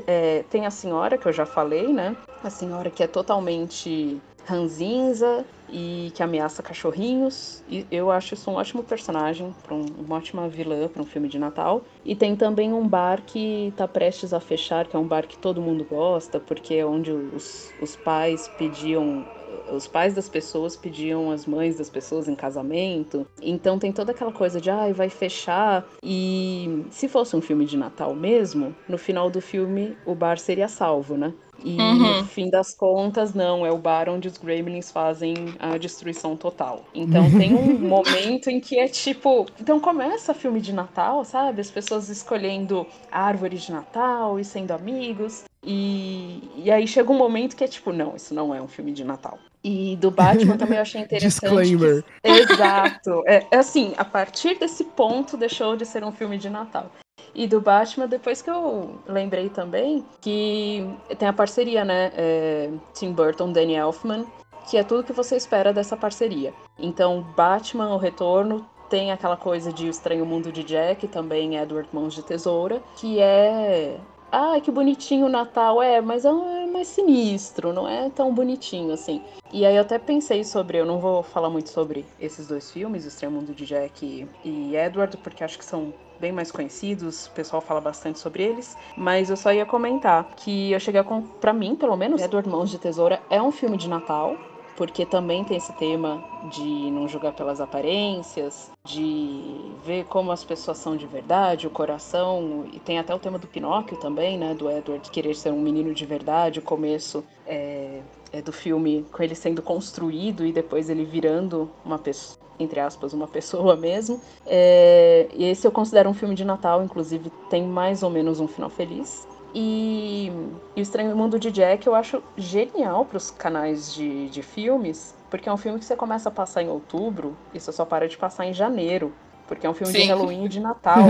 [0.07, 2.14] É, tem a senhora, que eu já falei, né?
[2.44, 7.62] A senhora que é totalmente ranzinza e que ameaça cachorrinhos.
[7.68, 11.28] E eu acho isso um ótimo personagem, para um, uma ótima vilã para um filme
[11.28, 11.82] de Natal.
[12.04, 15.38] E tem também um bar que está prestes a fechar, que é um bar que
[15.38, 19.26] todo mundo gosta, porque é onde os, os pais pediam
[19.72, 23.26] os pais das pessoas pediam as mães das pessoas em casamento.
[23.40, 25.87] Então tem toda aquela coisa de, ai, ah, vai fechar.
[26.02, 30.68] E se fosse um filme de Natal mesmo, no final do filme o bar seria
[30.68, 31.33] salvo, né?
[31.64, 32.18] E uhum.
[32.18, 36.85] no fim das contas, não, é o bar onde os Gremlins fazem a destruição total.
[36.94, 39.46] Então tem um momento em que é tipo.
[39.61, 41.61] Então começa filme de Natal, sabe?
[41.61, 45.44] As pessoas escolhendo árvore de Natal e sendo amigos.
[45.64, 48.92] E, e aí chega um momento que é tipo, não, isso não é um filme
[48.92, 49.38] de Natal.
[49.62, 51.40] E do Batman também eu achei interessante.
[51.40, 52.04] Disclaimer.
[52.22, 52.30] Que...
[52.30, 53.22] Exato.
[53.26, 56.90] É, é assim, a partir desse ponto deixou de ser um filme de Natal.
[57.34, 62.10] E do Batman, depois que eu lembrei também que tem a parceria, né?
[62.16, 64.26] É, Tim Burton, Danny Elfman,
[64.68, 66.52] que é tudo que você espera dessa parceria.
[66.78, 71.88] Então, Batman, o retorno, tem aquela coisa de O Estranho Mundo de Jack, também Edward
[71.92, 73.98] Mãos de Tesoura, que é.
[74.30, 76.30] Ah, que bonitinho o Natal, é, mas é
[76.66, 79.22] mais sinistro, não é tão bonitinho assim.
[79.50, 83.04] E aí eu até pensei sobre, eu não vou falar muito sobre esses dois filmes,
[83.04, 87.30] O Estranho Mundo de Jack e Edward, porque acho que são bem mais conhecidos, o
[87.30, 91.04] pessoal fala bastante sobre eles, mas eu só ia comentar que eu cheguei a.
[91.40, 94.36] Pra mim, pelo menos, Edward Mãos de Tesoura é um filme de Natal,
[94.78, 99.42] porque também tem esse tema de não julgar pelas aparências, de
[99.84, 103.48] ver como as pessoas são de verdade, o coração, e tem até o tema do
[103.48, 108.00] Pinóquio também, né, do Edward querer ser um menino de verdade, o começo é,
[108.32, 113.12] é do filme com ele sendo construído e depois ele virando uma pessoa, entre aspas,
[113.12, 114.20] uma pessoa mesmo.
[114.46, 118.46] É, e esse eu considero um filme de Natal, inclusive tem mais ou menos um
[118.46, 119.26] final feliz.
[119.60, 120.30] E,
[120.76, 125.16] e O Estranho Mundo de Jack eu acho genial para os canais de, de filmes,
[125.28, 128.08] porque é um filme que você começa a passar em outubro e você só para
[128.08, 129.12] de passar em janeiro,
[129.48, 130.02] porque é um filme Sim.
[130.02, 131.00] de Halloween e de Natal.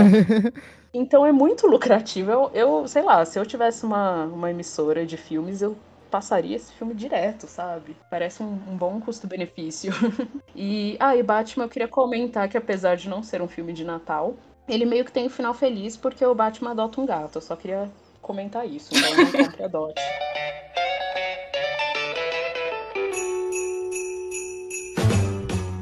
[0.94, 2.30] então é muito lucrativo.
[2.30, 5.76] Eu, eu, sei lá, se eu tivesse uma, uma emissora de filmes, eu
[6.10, 7.94] passaria esse filme direto, sabe?
[8.10, 9.92] Parece um, um bom custo-benefício.
[10.56, 13.84] e, ah, e Batman, eu queria comentar que apesar de não ser um filme de
[13.84, 17.36] Natal, ele meio que tem um final feliz porque o Batman adota um gato.
[17.36, 17.90] Eu só queria
[18.28, 20.02] comentar isso, então não compre adote.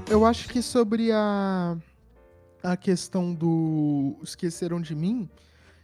[0.08, 1.76] Eu acho que sobre a,
[2.62, 5.28] a questão do Esqueceram de Mim,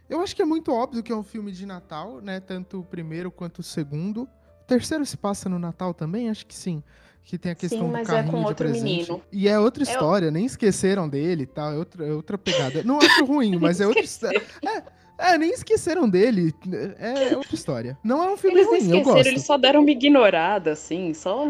[0.09, 2.39] eu acho que é muito óbvio que é um filme de Natal, né?
[2.39, 4.23] Tanto o primeiro quanto o segundo.
[4.23, 6.29] O terceiro se passa no Natal também?
[6.29, 6.81] Acho que sim.
[7.25, 8.83] Que tem a questão sim, do carrinho é com outro presente.
[8.83, 9.21] Menino.
[9.31, 10.31] E é outra história, é...
[10.31, 11.73] nem esqueceram dele e tal.
[11.73, 12.83] É outra, é outra pegada.
[12.83, 14.41] Não acho ruim, mas é outra história.
[14.65, 14.83] É,
[15.23, 16.53] É, nem esqueceram dele.
[16.99, 17.97] É, é outra história.
[18.03, 19.27] Não é um filme eles ruim, esqueceram, gosto.
[19.27, 21.13] Eles só deram uma ignorada, assim.
[21.13, 21.45] Só...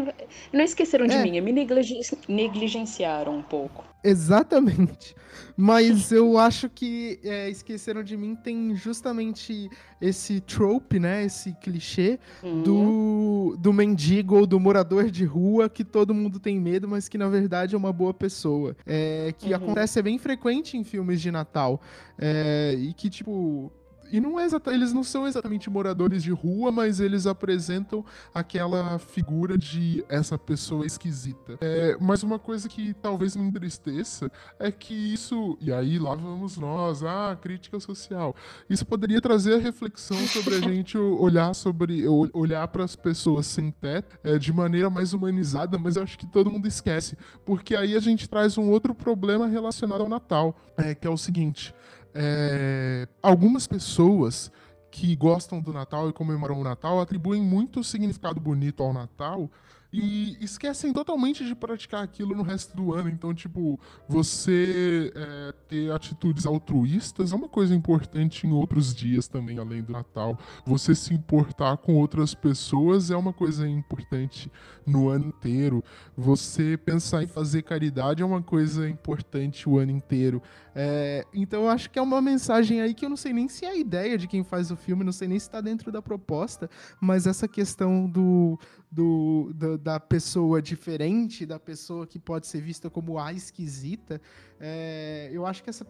[0.52, 1.22] Não esqueceram de É.
[1.22, 3.84] mim, me negligen- negligenciaram um pouco.
[4.04, 5.14] Exatamente.
[5.56, 11.24] Mas eu acho que é, Esqueceram de Mim tem justamente esse trope, né?
[11.24, 12.62] Esse clichê Hum.
[12.62, 17.16] do, do mendigo ou do morador de rua que todo mundo tem medo, mas que
[17.16, 18.76] na verdade é uma boa pessoa.
[18.86, 19.54] É, que Uhum.
[19.56, 21.80] acontece é bem frequente em filmes de Natal.
[22.18, 23.72] É, e que, tipo.
[24.14, 28.96] E não é exata, eles não são exatamente moradores de rua, mas eles apresentam aquela
[29.00, 31.58] figura de essa pessoa esquisita.
[31.60, 35.58] É, mas uma coisa que talvez me entristeça é que isso.
[35.60, 38.36] E aí lá vamos nós, ah, crítica social.
[38.70, 43.72] Isso poderia trazer a reflexão sobre a gente olhar sobre olhar para as pessoas sem
[43.72, 47.96] teto é, de maneira mais humanizada, mas eu acho que todo mundo esquece, porque aí
[47.96, 51.74] a gente traz um outro problema relacionado ao Natal, é, que é o seguinte:
[52.14, 54.50] é, algumas pessoas
[54.90, 59.50] que gostam do Natal e comemoram o Natal atribuem muito significado bonito ao Natal
[59.96, 63.08] e esquecem totalmente de praticar aquilo no resto do ano.
[63.08, 63.78] Então, tipo,
[64.08, 69.92] você é, ter atitudes altruístas é uma coisa importante em outros dias também, além do
[69.92, 70.36] Natal.
[70.66, 74.50] Você se importar com outras pessoas é uma coisa importante
[74.84, 75.82] no ano inteiro.
[76.16, 80.42] Você pensar em fazer caridade é uma coisa importante o ano inteiro.
[80.74, 83.64] É, então eu acho que é uma mensagem aí que eu não sei nem se
[83.64, 86.02] é a ideia de quem faz o filme, não sei nem se está dentro da
[86.02, 86.68] proposta,
[87.00, 88.58] mas essa questão do,
[88.90, 94.18] do, da, da pessoa diferente, da pessoa que pode ser vista como a esquisita,
[94.58, 95.86] é, eu acho que essa,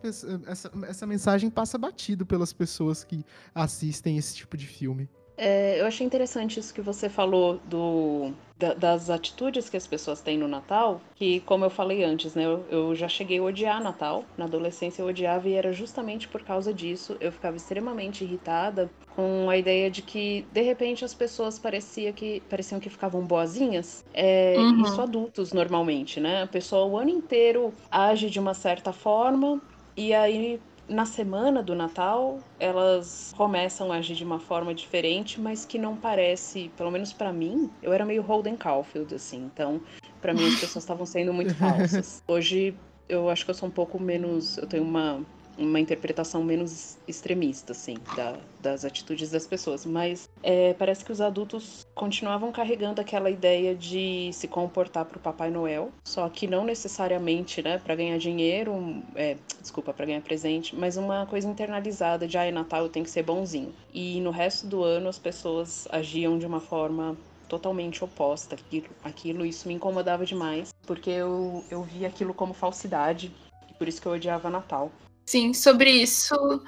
[0.49, 5.09] essa, essa mensagem passa batido pelas pessoas que assistem esse tipo de filme.
[5.37, 10.23] É, eu achei interessante isso que você falou do, da- das atitudes que as pessoas
[10.23, 13.83] têm no Natal, que, como eu falei antes, né, eu, eu já cheguei a odiar
[13.83, 14.33] Natal.
[14.37, 17.17] Na adolescência eu odiava e era justamente por causa disso.
[17.21, 22.41] Eu ficava extremamente irritada com a ideia de que, de repente, as pessoas parecia que,
[22.43, 24.05] pareciam que ficavam boazinhas.
[24.13, 24.83] É, Uhum.
[24.83, 26.43] Isso adultos, normalmente, né?
[26.43, 29.61] A pessoa o ano inteiro age de uma certa forma
[29.97, 35.65] e aí na semana do Natal, elas começam a agir de uma forma diferente, mas
[35.65, 39.51] que não parece, pelo menos pra mim, eu era meio Holden Caulfield, assim.
[39.53, 39.81] Então,
[40.21, 42.23] pra mim, as pessoas estavam sendo muito falsas.
[42.29, 42.77] Hoje,
[43.09, 44.59] eu acho que eu sou um pouco menos.
[44.59, 45.21] Eu tenho uma,
[45.59, 49.85] uma interpretação menos extremista, assim, da- das atitudes das pessoas.
[49.85, 55.51] Mas é, parece que os adultos continuavam carregando aquela ideia de se comportar pro Papai
[55.51, 60.97] Noel, só que não necessariamente, né, para ganhar dinheiro, é, desculpa, para ganhar presente, mas
[60.97, 63.73] uma coisa internalizada de, ah, é Natal eu tenho que ser bonzinho.
[63.93, 67.17] E no resto do ano as pessoas agiam de uma forma
[67.49, 73.31] totalmente oposta aquilo, aquilo isso me incomodava demais, porque eu, eu via aquilo como falsidade,
[73.71, 74.91] e por isso que eu odiava Natal.
[75.27, 76.63] Sim, sobre isso,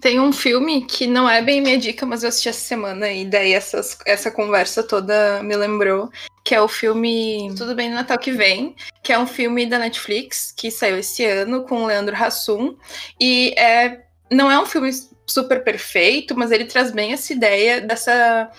[0.00, 3.24] tem um filme que não é bem minha dica, mas eu assisti essa semana e
[3.24, 6.10] daí essas, essa conversa toda me lembrou,
[6.44, 9.78] que é o filme Tudo Bem no Natal que Vem, que é um filme da
[9.78, 12.76] Netflix que saiu esse ano com o Leandro Hassum
[13.20, 14.90] e é, não é um filme
[15.30, 18.50] super perfeito, mas ele traz bem essa ideia dessa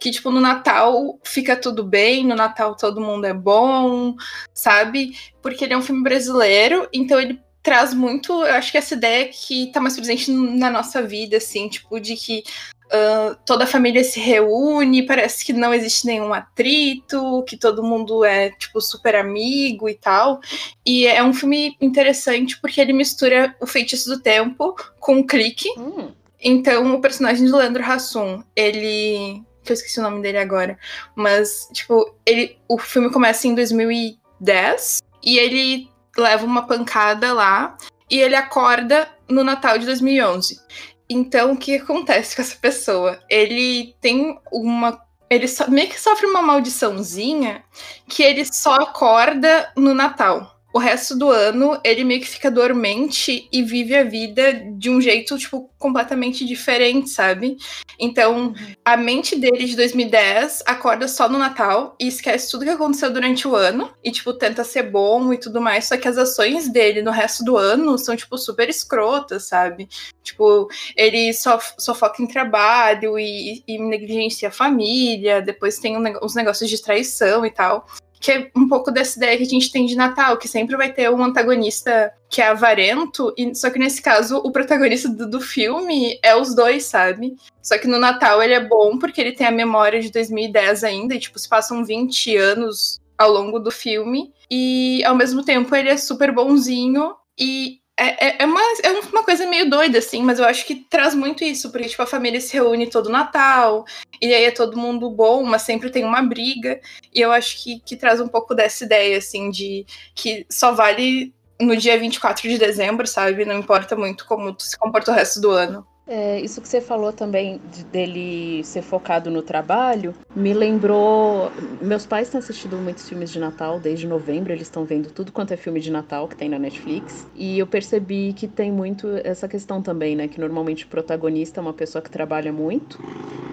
[0.00, 4.14] que tipo no Natal fica tudo bem, no Natal todo mundo é bom,
[4.54, 5.14] sabe?
[5.42, 9.26] Porque ele é um filme brasileiro, então ele traz muito, eu acho que essa ideia
[9.26, 12.44] que tá mais presente na nossa vida, assim, tipo, de que
[12.92, 18.22] uh, toda a família se reúne, parece que não existe nenhum atrito, que todo mundo
[18.22, 20.40] é, tipo, super amigo e tal.
[20.84, 25.68] E é um filme interessante porque ele mistura o feitiço do tempo com o clique.
[25.78, 29.42] Hum, Então, o personagem do Leandro Hassum, ele.
[29.64, 30.78] que eu esqueci o nome dele agora.
[31.16, 32.58] Mas, tipo, ele.
[32.68, 37.76] O filme começa em 2010 e ele leva uma pancada lá
[38.10, 40.60] e ele acorda no Natal de 2011.
[41.08, 43.18] Então, o que acontece com essa pessoa?
[43.28, 45.00] Ele tem uma.
[45.28, 47.64] Ele so- meio que sofre uma maldiçãozinha
[48.08, 50.53] que ele só acorda no Natal.
[50.74, 55.00] O resto do ano, ele meio que fica dormente e vive a vida de um
[55.00, 57.56] jeito, tipo, completamente diferente, sabe?
[57.96, 58.52] Então,
[58.84, 63.46] a mente dele de 2010 acorda só no Natal e esquece tudo que aconteceu durante
[63.46, 65.84] o ano e, tipo, tenta ser bom e tudo mais.
[65.84, 69.88] Só que as ações dele no resto do ano são, tipo, super escrotas, sabe?
[70.24, 76.00] Tipo, ele só, só foca em trabalho e, e negligencia a família, depois tem um,
[76.00, 77.86] negócios de traição e tal.
[78.24, 80.90] Que é um pouco dessa ideia que a gente tem de Natal, que sempre vai
[80.90, 85.42] ter um antagonista que é avarento, e, só que nesse caso o protagonista do, do
[85.42, 87.36] filme é os dois, sabe?
[87.62, 91.14] Só que no Natal ele é bom porque ele tem a memória de 2010 ainda,
[91.14, 95.90] e tipo, se passam 20 anos ao longo do filme, e ao mesmo tempo ele
[95.90, 100.40] é super bonzinho e É, é, é, uma, é uma coisa meio doida, assim, mas
[100.40, 103.84] eu acho que traz muito isso, porque, tipo, a família se reúne todo Natal,
[104.20, 106.80] e aí é todo mundo bom, mas sempre tem uma briga,
[107.14, 111.32] e eu acho que, que traz um pouco dessa ideia, assim, de que só vale
[111.60, 113.44] no dia 24 de dezembro, sabe?
[113.44, 115.86] Não importa muito como tu se comporta o resto do ano.
[116.06, 121.54] É, isso que você falou também de, dele ser focado no trabalho me lembrou.
[121.80, 125.52] Meus pais têm assistido muitos filmes de Natal desde novembro, eles estão vendo tudo quanto
[125.54, 127.26] é filme de Natal que tem na Netflix.
[127.34, 130.28] E eu percebi que tem muito essa questão também, né?
[130.28, 133.02] Que normalmente o protagonista é uma pessoa que trabalha muito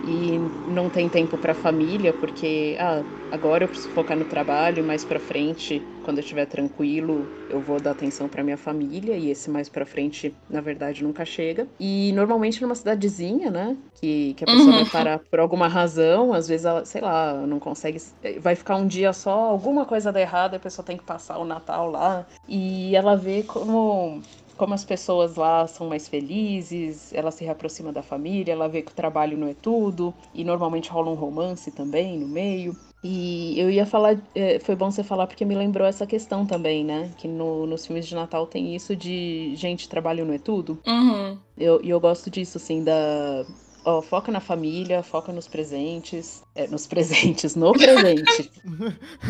[0.03, 5.05] e não tem tempo para família, porque ah, agora eu preciso focar no trabalho, mais
[5.05, 9.49] para frente, quando eu estiver tranquilo, eu vou dar atenção para minha família e esse
[9.49, 11.67] mais para frente, na verdade, nunca chega.
[11.79, 14.81] E normalmente numa cidadezinha, né, que, que a pessoa uhum.
[14.81, 17.97] vai parar por alguma razão, às vezes ela, sei lá, não consegue,
[18.39, 21.45] vai ficar um dia só, alguma coisa dá errado, a pessoa tem que passar o
[21.45, 24.21] Natal lá e ela vê como
[24.61, 28.91] como as pessoas lá são mais felizes, ela se reaproxima da família, ela vê que
[28.91, 32.77] o trabalho não é tudo, e normalmente rola um romance também no meio.
[33.03, 36.85] E eu ia falar, é, foi bom você falar porque me lembrou essa questão também,
[36.85, 37.09] né?
[37.17, 40.77] Que no, nos filmes de Natal tem isso de gente, trabalho não é tudo.
[40.85, 41.39] Uhum.
[41.57, 43.43] E eu, eu gosto disso, assim, da.
[43.83, 46.43] Ó, foca na família, foca nos presentes.
[46.55, 48.51] É, nos presentes, no presente.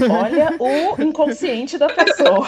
[0.10, 2.48] Olha o inconsciente da pessoa.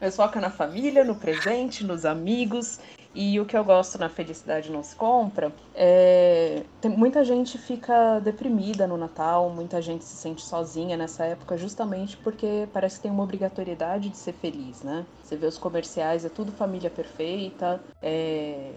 [0.00, 2.78] Mas foca na família, no presente, nos amigos.
[3.14, 6.62] E o que eu gosto na Felicidade Não Se Compra é.
[6.80, 12.16] Tem, muita gente fica deprimida no Natal, muita gente se sente sozinha nessa época, justamente
[12.16, 15.04] porque parece que tem uma obrigatoriedade de ser feliz, né?
[15.22, 18.70] Você vê os comerciais, é tudo família perfeita, é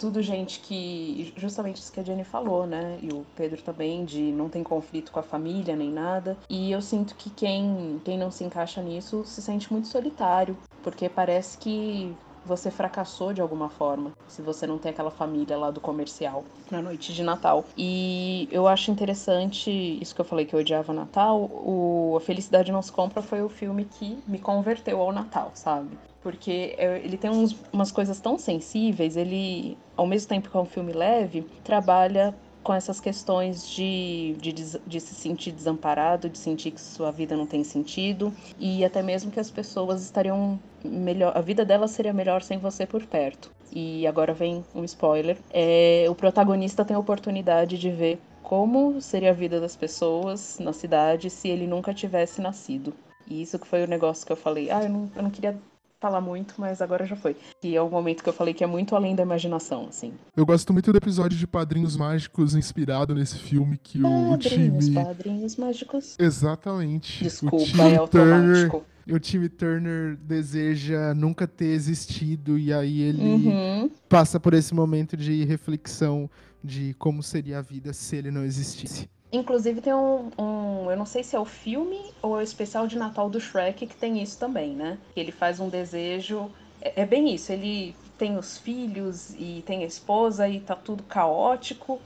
[0.00, 1.32] tudo gente que.
[1.36, 2.98] Justamente isso que a Jenny falou, né?
[3.02, 6.36] E o Pedro também, de não tem conflito com a família nem nada.
[6.48, 11.08] E eu sinto que quem, quem não se encaixa nisso se sente muito solitário, porque
[11.08, 15.78] parece que você fracassou de alguma forma, se você não tem aquela família lá do
[15.78, 17.66] comercial na noite de Natal.
[17.76, 19.70] E eu acho interessante
[20.00, 21.38] isso que eu falei que eu odiava Natal.
[21.38, 25.90] O A Felicidade Não Se Compra foi o filme que me converteu ao Natal, sabe?
[26.22, 30.60] Porque é, ele tem uns, umas coisas tão sensíveis, ele, ao mesmo tempo que é
[30.60, 36.70] um filme leve, trabalha com essas questões de, de, de, se sentir desamparado, de sentir
[36.72, 41.40] que sua vida não tem sentido e até mesmo que as pessoas estariam melhor, a
[41.40, 43.50] vida delas seria melhor sem você por perto.
[43.72, 49.30] E agora vem um spoiler: é, o protagonista tem a oportunidade de ver como seria
[49.30, 52.92] a vida das pessoas na cidade se ele nunca tivesse nascido.
[53.28, 54.70] E isso que foi o negócio que eu falei.
[54.70, 55.56] Ah, eu não, eu não queria
[56.00, 57.36] falar muito, mas agora já foi.
[57.60, 60.14] Que é o momento que eu falei que é muito além da imaginação, assim.
[60.34, 64.94] Eu gosto muito do episódio de Padrinhos Mágicos inspirado nesse filme que o, time.
[64.94, 66.16] Padrinhos Mágicos.
[66.18, 67.22] Exatamente.
[67.22, 68.78] Desculpa, é automático.
[68.78, 73.90] Turner, o time Turner deseja nunca ter existido e aí ele uhum.
[74.08, 76.30] passa por esse momento de reflexão
[76.62, 79.08] de como seria a vida se ele não existisse.
[79.32, 82.86] Inclusive tem um, um, Eu não sei se é o filme ou é o especial
[82.86, 84.98] de Natal do Shrek que tem isso também, né?
[85.14, 86.50] Ele faz um desejo.
[86.80, 91.02] É, é bem isso, ele tem os filhos e tem a esposa e tá tudo
[91.04, 92.00] caótico.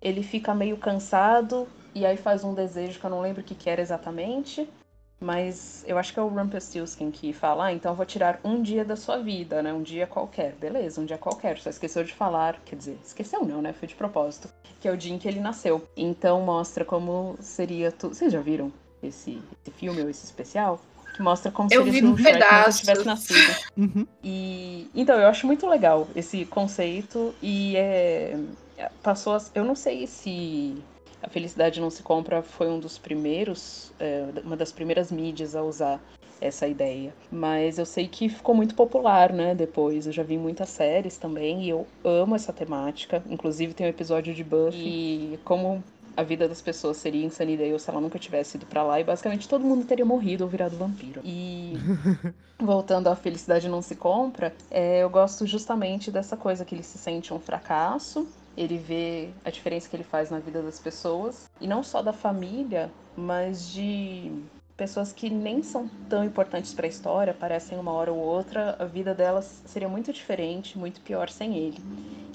[0.00, 3.54] Ele fica meio cansado e aí faz um desejo que eu não lembro o que,
[3.54, 4.68] que era exatamente.
[5.20, 8.84] Mas eu acho que é o Rumpelstiltskin que fala, ah, então vou tirar um dia
[8.84, 9.72] da sua vida, né?
[9.72, 10.52] Um dia qualquer.
[10.52, 11.58] Beleza, um dia qualquer.
[11.58, 13.72] Só esqueceu de falar, quer dizer, esqueceu não, né?
[13.72, 14.48] Foi de propósito.
[14.80, 15.86] Que é o dia em que ele nasceu.
[15.96, 18.14] Então mostra como seria tudo.
[18.14, 18.72] Vocês já viram
[19.02, 20.80] esse, esse filme ou esse especial?
[21.14, 23.56] Que mostra como eu seria se o Shrek tivesse nascido.
[23.76, 24.06] Uhum.
[24.22, 28.38] E então eu acho muito legal esse conceito e é
[29.02, 29.42] passou a...
[29.54, 30.76] eu não sei se
[31.22, 35.62] a Felicidade Não Se Compra foi um dos primeiros, é, uma das primeiras mídias a
[35.62, 36.00] usar
[36.40, 37.12] essa ideia.
[37.30, 39.54] Mas eu sei que ficou muito popular, né?
[39.54, 43.22] Depois eu já vi muitas séries também e eu amo essa temática.
[43.28, 45.82] Inclusive tem um episódio de Buffy e como
[46.16, 49.04] a vida das pessoas seria em Sunnydale se ela nunca tivesse ido para lá e
[49.04, 51.20] basicamente todo mundo teria morrido ou virado vampiro.
[51.24, 51.74] E
[52.58, 56.98] voltando à felicidade não se compra, é, eu gosto justamente dessa coisa que ele se
[56.98, 58.26] sente um fracasso
[58.58, 62.12] ele vê a diferença que ele faz na vida das pessoas, e não só da
[62.12, 64.32] família, mas de
[64.78, 68.84] pessoas que nem são tão importantes para a história, aparecem uma hora ou outra, a
[68.84, 71.78] vida delas seria muito diferente, muito pior sem ele.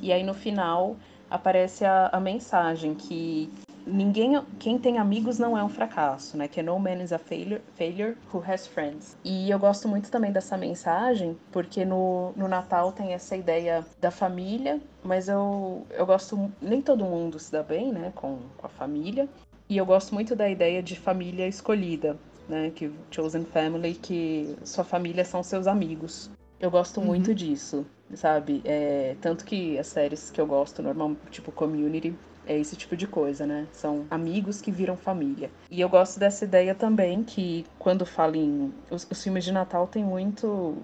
[0.02, 0.98] E aí no final
[1.30, 3.50] aparece a, a mensagem que
[3.88, 6.50] ninguém, quem tem amigos não é um fracasso, né?
[6.50, 9.16] Que no man is a failure, failure who has friends.
[9.24, 14.12] E eu gosto muito também dessa mensagem, porque no, no Natal tem essa ideia da
[14.12, 18.70] família, mas eu, eu gosto, nem todo mundo se dá bem, né, com, com a
[18.70, 19.30] família.
[19.70, 22.18] E eu gosto muito da ideia de família escolhida,
[22.48, 26.30] né, que chosen family, que sua família são seus amigos.
[26.60, 27.08] Eu gosto uhum.
[27.08, 28.62] muito disso, sabe?
[28.64, 32.16] É, tanto que as séries que eu gosto, normal, tipo Community,
[32.46, 33.68] é esse tipo de coisa, né?
[33.72, 35.50] São amigos que viram família.
[35.70, 38.74] E eu gosto dessa ideia também que quando falo em.
[38.90, 40.78] Os, os filmes de Natal tem muito.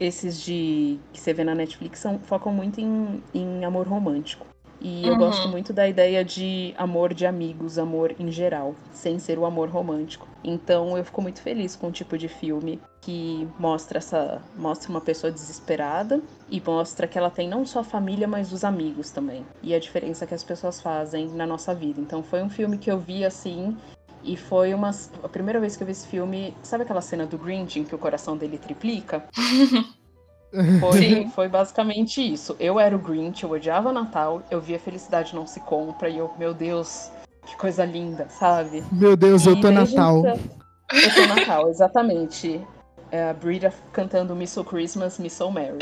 [0.00, 4.46] Esses de que você vê na Netflix são, focam muito em, em amor romântico.
[4.84, 5.50] E eu gosto uhum.
[5.50, 10.28] muito da ideia de amor de amigos, amor em geral, sem ser o amor romântico.
[10.44, 15.00] Então eu fico muito feliz com o tipo de filme que mostra essa mostra uma
[15.00, 16.20] pessoa desesperada
[16.50, 19.42] e mostra que ela tem não só a família, mas os amigos também.
[19.62, 21.98] E a diferença que as pessoas fazem na nossa vida.
[21.98, 23.74] Então foi um filme que eu vi assim
[24.22, 24.90] e foi uma
[25.22, 27.94] a primeira vez que eu vi esse filme, sabe aquela cena do Grinch em que
[27.94, 29.24] o coração dele triplica?
[30.78, 32.54] Foi, foi basicamente isso.
[32.60, 36.30] Eu era o Grinch, eu odiava Natal, eu via Felicidade Não Se Compra e eu,
[36.38, 37.10] meu Deus,
[37.44, 38.84] que coisa linda, sabe?
[38.92, 40.18] Meu Deus, e eu tô Natal.
[40.18, 40.38] Então,
[40.92, 42.60] eu tô Natal, exatamente.
[43.10, 45.78] É a Brita cantando Miss So Christmas, Miss So Mary.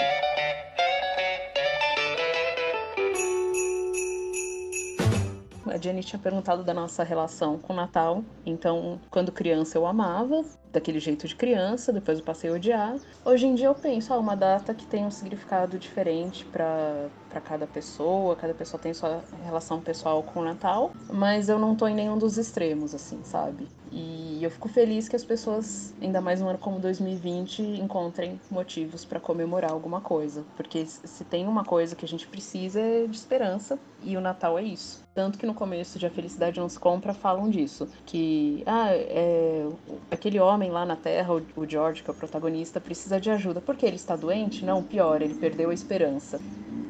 [5.66, 8.22] A Jenny tinha perguntado da nossa relação com o Natal.
[8.44, 12.96] Então, quando criança eu amava, daquele jeito de criança, depois eu passei a odiar.
[13.24, 17.10] Hoje em dia eu penso, ah, uma data que tem um significado diferente para
[17.44, 21.86] cada pessoa, cada pessoa tem sua relação pessoal com o Natal, mas eu não tô
[21.86, 23.68] em nenhum dos extremos, assim, sabe?
[23.90, 29.04] E eu fico feliz que as pessoas, ainda mais um ano como 2020, encontrem motivos
[29.04, 33.16] para comemorar alguma coisa, porque se tem uma coisa que a gente precisa é de
[33.16, 35.02] esperança, e o Natal é isso.
[35.14, 39.68] Tanto que no começo de A Felicidade Não Se Compra falam disso, que ah, é,
[40.10, 43.60] aquele homem homem lá na Terra, o George, que é o protagonista, precisa de ajuda.
[43.60, 44.64] Porque ele está doente?
[44.64, 46.40] Não, pior, ele perdeu a esperança.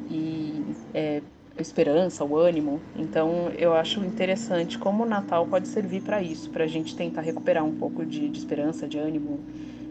[0.09, 0.63] E
[0.93, 1.21] é,
[1.57, 2.79] a esperança, o ânimo.
[2.95, 7.21] Então eu acho interessante como o Natal pode servir para isso, para a gente tentar
[7.21, 9.39] recuperar um pouco de, de esperança, de ânimo,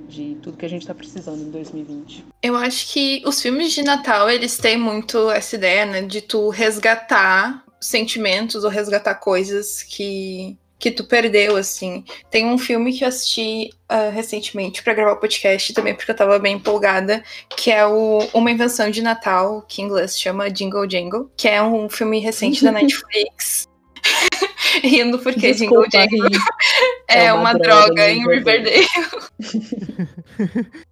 [0.09, 2.25] de tudo que a gente está precisando em 2020.
[2.43, 6.51] Eu acho que os filmes de Natal, eles têm muito essa ideia, né, de tu
[6.51, 12.05] resgatar sentimentos ou resgatar coisas que que tu perdeu, assim.
[12.29, 16.17] Tem um filme que eu assisti uh, recentemente para gravar o podcast também, porque eu
[16.17, 17.23] tava bem empolgada,
[17.57, 21.63] que é o Uma Invenção de Natal, que em inglês chama Jingle Jangle, que é
[21.63, 23.69] um filme recente da Netflix.
[24.83, 26.41] Rindo porque Desculpa, Jingle Jangle
[27.07, 28.89] é, é, uma, uma droga, droga em Riverdale.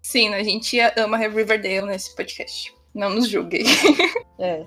[0.01, 2.72] Sim, a gente ama Riverdale nesse podcast.
[2.95, 3.64] Não nos julguem.
[4.38, 4.64] É.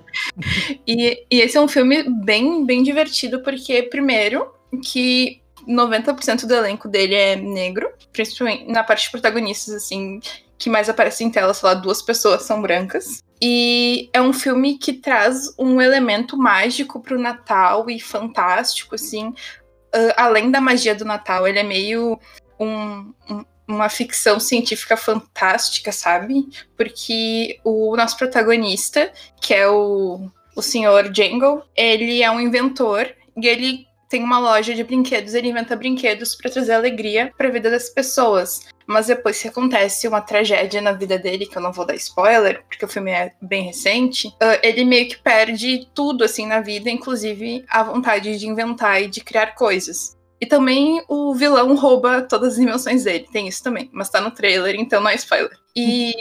[0.86, 6.88] E, e esse é um filme bem, bem divertido, porque, primeiro, que 90% do elenco
[6.88, 10.20] dele é negro, principalmente na parte de protagonistas, assim,
[10.58, 13.22] que mais aparece em tela, sei lá, duas pessoas são brancas.
[13.40, 19.28] E é um filme que traz um elemento mágico pro Natal e fantástico, assim.
[19.28, 22.18] Uh, além da magia do Natal, ele é meio
[22.58, 26.46] um, um, uma ficção científica fantástica, sabe?
[26.76, 33.46] Porque o nosso protagonista, que é o, o senhor Jangle, ele é um inventor e
[33.46, 37.68] ele tem uma loja de brinquedos, ele inventa brinquedos para trazer alegria para a vida
[37.68, 38.60] das pessoas.
[38.86, 42.62] Mas depois que acontece uma tragédia na vida dele, que eu não vou dar spoiler,
[42.68, 46.88] porque o filme é bem recente, uh, ele meio que perde tudo assim na vida,
[46.88, 50.16] inclusive a vontade de inventar e de criar coisas.
[50.40, 54.30] E também o vilão rouba todas as invenções dele, tem isso também, mas tá no
[54.30, 55.58] trailer, então não é spoiler.
[55.74, 56.14] E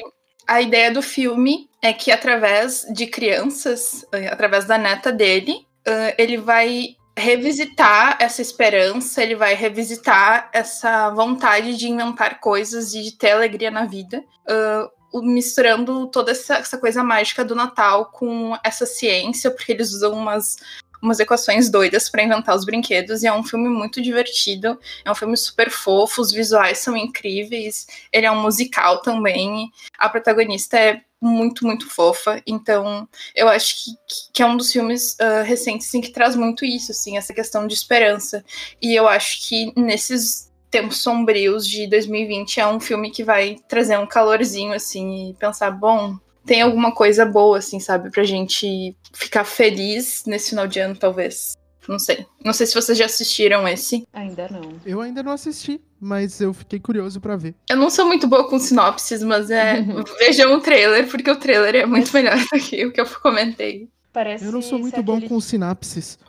[0.48, 6.38] a ideia do filme é que através de crianças, através da neta dele, uh, ele
[6.38, 13.32] vai revisitar essa esperança, ele vai revisitar essa vontade de inventar coisas e de ter
[13.32, 19.52] alegria na vida, uh, misturando toda essa, essa, coisa mágica do Natal com essa ciência,
[19.52, 20.58] porque eles usam umas,
[21.02, 25.16] umas equações doidas para inventar os brinquedos, e é um filme muito divertido, é um
[25.16, 31.02] filme super fofo, os visuais são incríveis, ele é um musical também, a protagonista é
[31.24, 32.42] muito, muito fofa.
[32.46, 33.92] Então, eu acho que,
[34.34, 37.66] que é um dos filmes uh, recentes assim, que traz muito isso, assim, essa questão
[37.66, 38.44] de esperança.
[38.82, 43.98] E eu acho que nesses tempos sombrios de 2020 é um filme que vai trazer
[43.98, 49.46] um calorzinho, assim, e pensar, bom, tem alguma coisa boa, assim, sabe, pra gente ficar
[49.46, 51.56] feliz nesse final de ano, talvez.
[51.88, 52.26] Não sei.
[52.44, 54.08] Não sei se vocês já assistiram esse.
[54.14, 54.80] Ainda não.
[54.86, 57.56] Eu ainda não assisti, mas eu fiquei curioso para ver.
[57.70, 59.82] Eu não sou muito boa com sinopses, mas é.
[60.20, 63.90] vejam o trailer, porque o trailer é muito melhor do que o que eu comentei.
[64.12, 65.30] Parece eu não sou muito bom aquele...
[65.30, 66.20] com sinapses.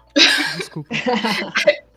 [0.57, 0.89] Desculpa.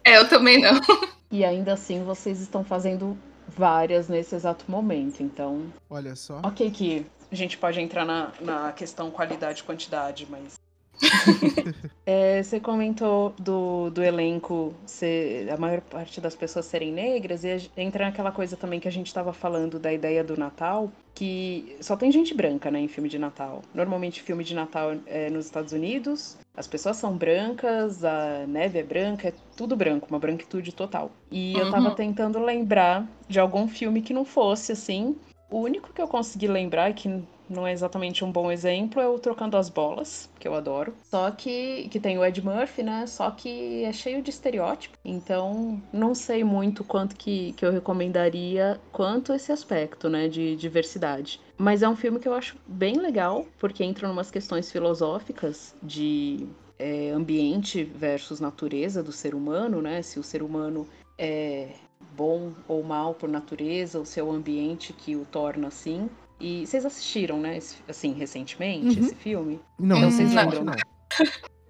[0.04, 0.80] é, eu também não.
[1.30, 3.18] E ainda assim vocês estão fazendo
[3.50, 5.66] várias nesse exato momento, então.
[5.90, 6.40] Olha só.
[6.42, 10.58] Ok, que a gente pode entrar na, na questão qualidade e quantidade, mas
[12.06, 17.70] é, você comentou do, do elenco ser, a maior parte das pessoas serem negras, e
[17.78, 21.96] entra naquela coisa também que a gente estava falando da ideia do Natal, que só
[21.96, 23.62] tem gente branca, né, em filme de Natal.
[23.74, 28.84] Normalmente filme de Natal é nos Estados Unidos, as pessoas são brancas, a neve é
[28.84, 31.12] branca, é tudo branco, uma branquitude total.
[31.32, 31.62] E uhum.
[31.62, 35.16] eu tava tentando lembrar de algum filme que não fosse assim.
[35.50, 39.20] O único que eu consegui lembrar, que não é exatamente um bom exemplo, é o
[39.20, 40.94] Trocando as Bolas, que eu adoro.
[41.04, 43.06] Só que, que tem o Ed Murphy, né?
[43.08, 44.98] Só que é cheio de estereótipo.
[45.04, 50.28] Então, não sei muito quanto que, que eu recomendaria quanto esse aspecto, né?
[50.28, 51.40] De diversidade.
[51.58, 55.76] Mas é um filme que eu acho bem legal, porque entra em umas questões filosóficas
[55.82, 60.02] de é, ambiente versus natureza do ser humano, né?
[60.02, 60.88] Se o ser humano
[61.18, 61.70] é
[62.16, 66.10] bom ou mal por natureza, é o ambiente que o torna assim.
[66.40, 69.06] E vocês assistiram, né, esse, assim, recentemente, uhum.
[69.06, 69.60] esse filme?
[69.80, 70.64] Não, então, vocês lembram?
[70.64, 70.74] Não.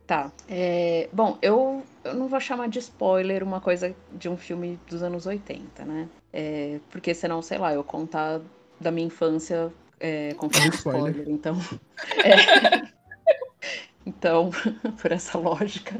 [0.05, 0.31] Tá.
[0.47, 5.03] É, bom, eu, eu não vou chamar de spoiler uma coisa de um filme dos
[5.03, 6.07] anos 80, né?
[6.31, 8.41] É, porque senão, sei lá, eu contar
[8.79, 11.09] da minha infância é, contar um spoiler.
[11.11, 11.29] spoiler.
[11.29, 11.57] Então.
[12.23, 12.87] É,
[14.05, 14.51] então,
[15.01, 15.95] por essa lógica.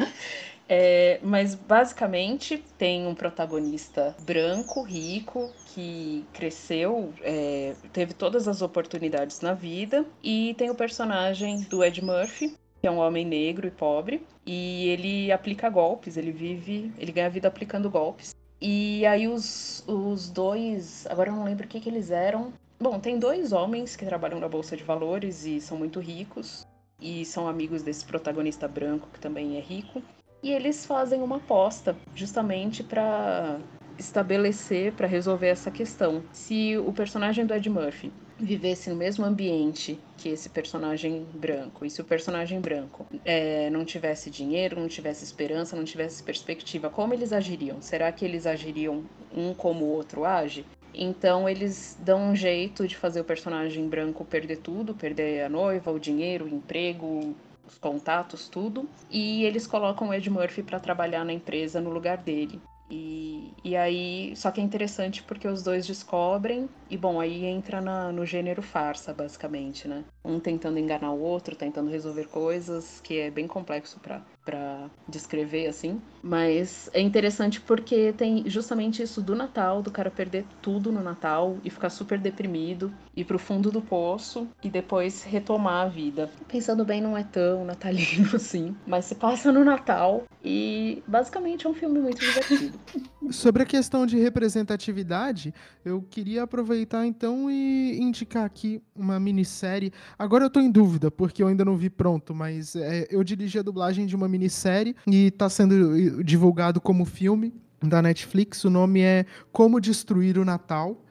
[0.69, 9.39] É, mas basicamente tem um protagonista branco, rico, que cresceu, é, teve todas as oportunidades
[9.39, 13.71] na vida, e tem o personagem do Ed Murphy, que é um homem negro e
[13.71, 18.35] pobre, e ele aplica golpes, ele vive, ele ganha vida aplicando golpes.
[18.59, 22.51] E aí os, os dois, agora eu não lembro o que, que eles eram.
[22.79, 26.65] Bom, tem dois homens que trabalham na Bolsa de Valores e são muito ricos,
[26.99, 30.01] e são amigos desse protagonista branco que também é rico.
[30.41, 33.59] E eles fazem uma aposta justamente para
[33.97, 36.23] estabelecer, para resolver essa questão.
[36.31, 41.89] Se o personagem do Ed Murphy vivesse no mesmo ambiente que esse personagem branco, e
[41.89, 47.13] se o personagem branco é, não tivesse dinheiro, não tivesse esperança, não tivesse perspectiva, como
[47.13, 47.81] eles agiriam?
[47.81, 49.03] Será que eles agiriam
[49.35, 50.65] um como o outro age?
[50.93, 55.91] Então eles dão um jeito de fazer o personagem branco perder tudo, perder a noiva,
[55.91, 57.35] o dinheiro, o emprego,
[57.67, 58.87] os contatos, tudo.
[59.09, 62.61] E eles colocam o Ed Murphy para trabalhar na empresa no lugar dele.
[62.89, 67.81] E, e aí, só que é interessante porque os dois descobrem, e bom, aí entra
[67.81, 70.03] na, no gênero farsa, basicamente, né?
[70.23, 75.67] Um tentando enganar o outro, tentando resolver coisas, que é bem complexo para para descrever
[75.67, 81.03] assim, mas é interessante porque tem justamente isso do Natal, do cara perder tudo no
[81.03, 86.31] Natal e ficar super deprimido, ir pro fundo do poço e depois retomar a vida.
[86.47, 91.69] Pensando bem, não é tão natalino assim, mas se passa no Natal e basicamente é
[91.69, 92.79] um filme muito divertido.
[93.29, 99.91] Sobre a questão de representatividade, eu queria aproveitar então e indicar aqui uma minissérie.
[100.17, 103.59] Agora eu tô em dúvida, porque eu ainda não vi pronto, mas é, eu dirigi
[103.59, 108.63] a dublagem de uma minissérie e está sendo divulgado como filme da Netflix.
[108.63, 111.03] O nome é Como Destruir o Natal.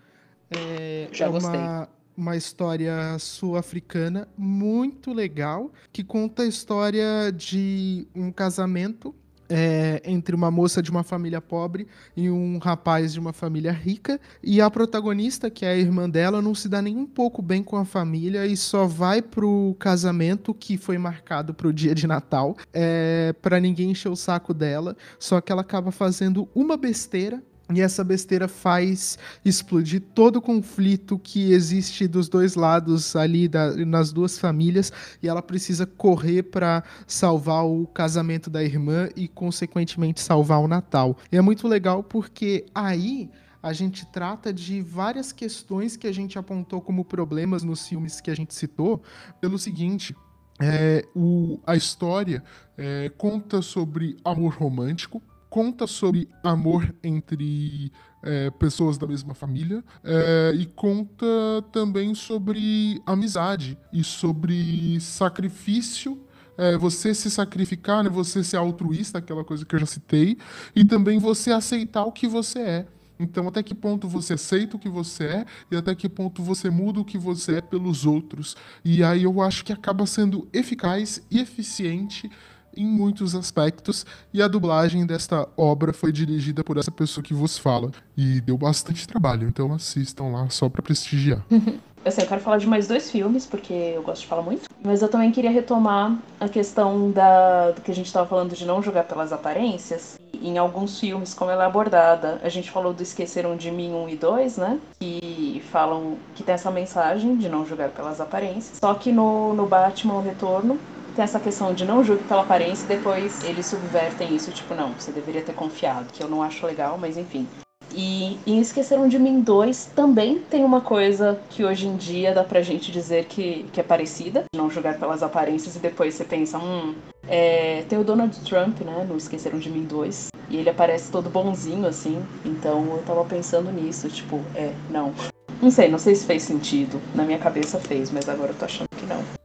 [0.51, 1.59] É, Já é gostei.
[1.59, 9.15] Uma, uma história sul-africana muito legal que conta a história de um casamento
[9.49, 11.87] é, entre uma moça de uma família pobre
[12.17, 14.21] e um rapaz de uma família rica.
[14.43, 17.63] E a protagonista, que é a irmã dela, não se dá nem um pouco bem
[17.63, 22.57] com a família e só vai pro casamento que foi marcado pro dia de Natal
[22.73, 24.97] é, para ninguém encher o saco dela.
[25.19, 27.43] Só que ela acaba fazendo uma besteira
[27.75, 33.75] e essa besteira faz explodir todo o conflito que existe dos dois lados ali, da,
[33.85, 40.21] nas duas famílias, e ela precisa correr para salvar o casamento da irmã e, consequentemente,
[40.21, 41.17] salvar o Natal.
[41.31, 43.29] E é muito legal porque aí
[43.61, 48.31] a gente trata de várias questões que a gente apontou como problemas nos filmes que
[48.31, 49.03] a gente citou,
[49.41, 50.15] pelo seguinte.
[50.61, 52.45] É, o, a história
[52.79, 55.21] é, conta sobre amor romântico,
[55.57, 57.91] conta sobre amor entre
[58.23, 61.25] é, pessoas da mesma família é, e conta
[61.73, 66.23] também sobre amizade e sobre sacrifício
[66.59, 70.37] é, você se sacrificar, né, você ser altruísta, aquela coisa que eu já citei,
[70.75, 72.87] e também você aceitar o que você é.
[73.19, 76.69] Então, até que ponto você aceita o que você é e até que ponto você
[76.69, 78.55] muda o que você é pelos outros.
[78.85, 82.31] E aí eu acho que acaba sendo eficaz e eficiente
[82.77, 87.57] em muitos aspectos, e a dublagem desta obra foi dirigida por essa pessoa que vos
[87.59, 87.91] fala.
[88.17, 91.45] E deu bastante trabalho, então assistam lá só para prestigiar.
[92.07, 94.71] Eu quero falar de mais dois filmes, porque eu gosto de falar muito.
[94.81, 98.65] Mas eu também queria retomar a questão da, do que a gente estava falando de
[98.65, 100.17] não julgar pelas aparências.
[100.41, 104.09] Em alguns filmes, como ela é abordada, a gente falou do Esqueceram de Mim 1
[104.11, 104.79] e 2, né?
[105.01, 108.79] Que falam que tem essa mensagem de não julgar pelas aparências.
[108.79, 110.79] Só que no, no Batman Retorno,
[111.17, 114.93] tem essa questão de não julgue pela aparência e depois eles subvertem isso, tipo, não,
[114.93, 117.49] você deveria ter confiado, que eu não acho legal, mas enfim.
[117.93, 122.45] E em Esqueceram de Mim 2 também tem uma coisa que hoje em dia dá
[122.45, 126.59] pra gente dizer que, que é parecida, não julgar pelas aparências e depois você pensa,
[126.59, 126.95] hum.
[127.29, 131.29] É, tem o Donald Trump, né, no Esqueceram de Mim 2, e ele aparece todo
[131.29, 135.13] bonzinho assim, então eu tava pensando nisso, tipo, é, não.
[135.61, 137.01] Não sei, não sei se fez sentido.
[137.15, 139.36] Na minha cabeça fez, mas agora eu tô achando que não.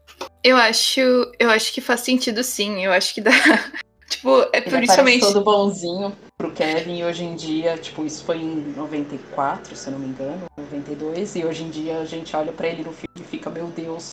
[0.43, 0.99] Eu acho,
[1.39, 2.83] eu acho que faz sentido sim.
[2.83, 3.31] Eu acho que dá.
[4.09, 5.21] tipo, é Ele principalmente.
[5.21, 9.91] todo bonzinho pro Kevin e hoje em dia, tipo, isso foi em 94, se eu
[9.91, 13.19] não me engano, 92, e hoje em dia a gente olha pra ele no filme
[13.19, 14.09] e fica, meu Deus,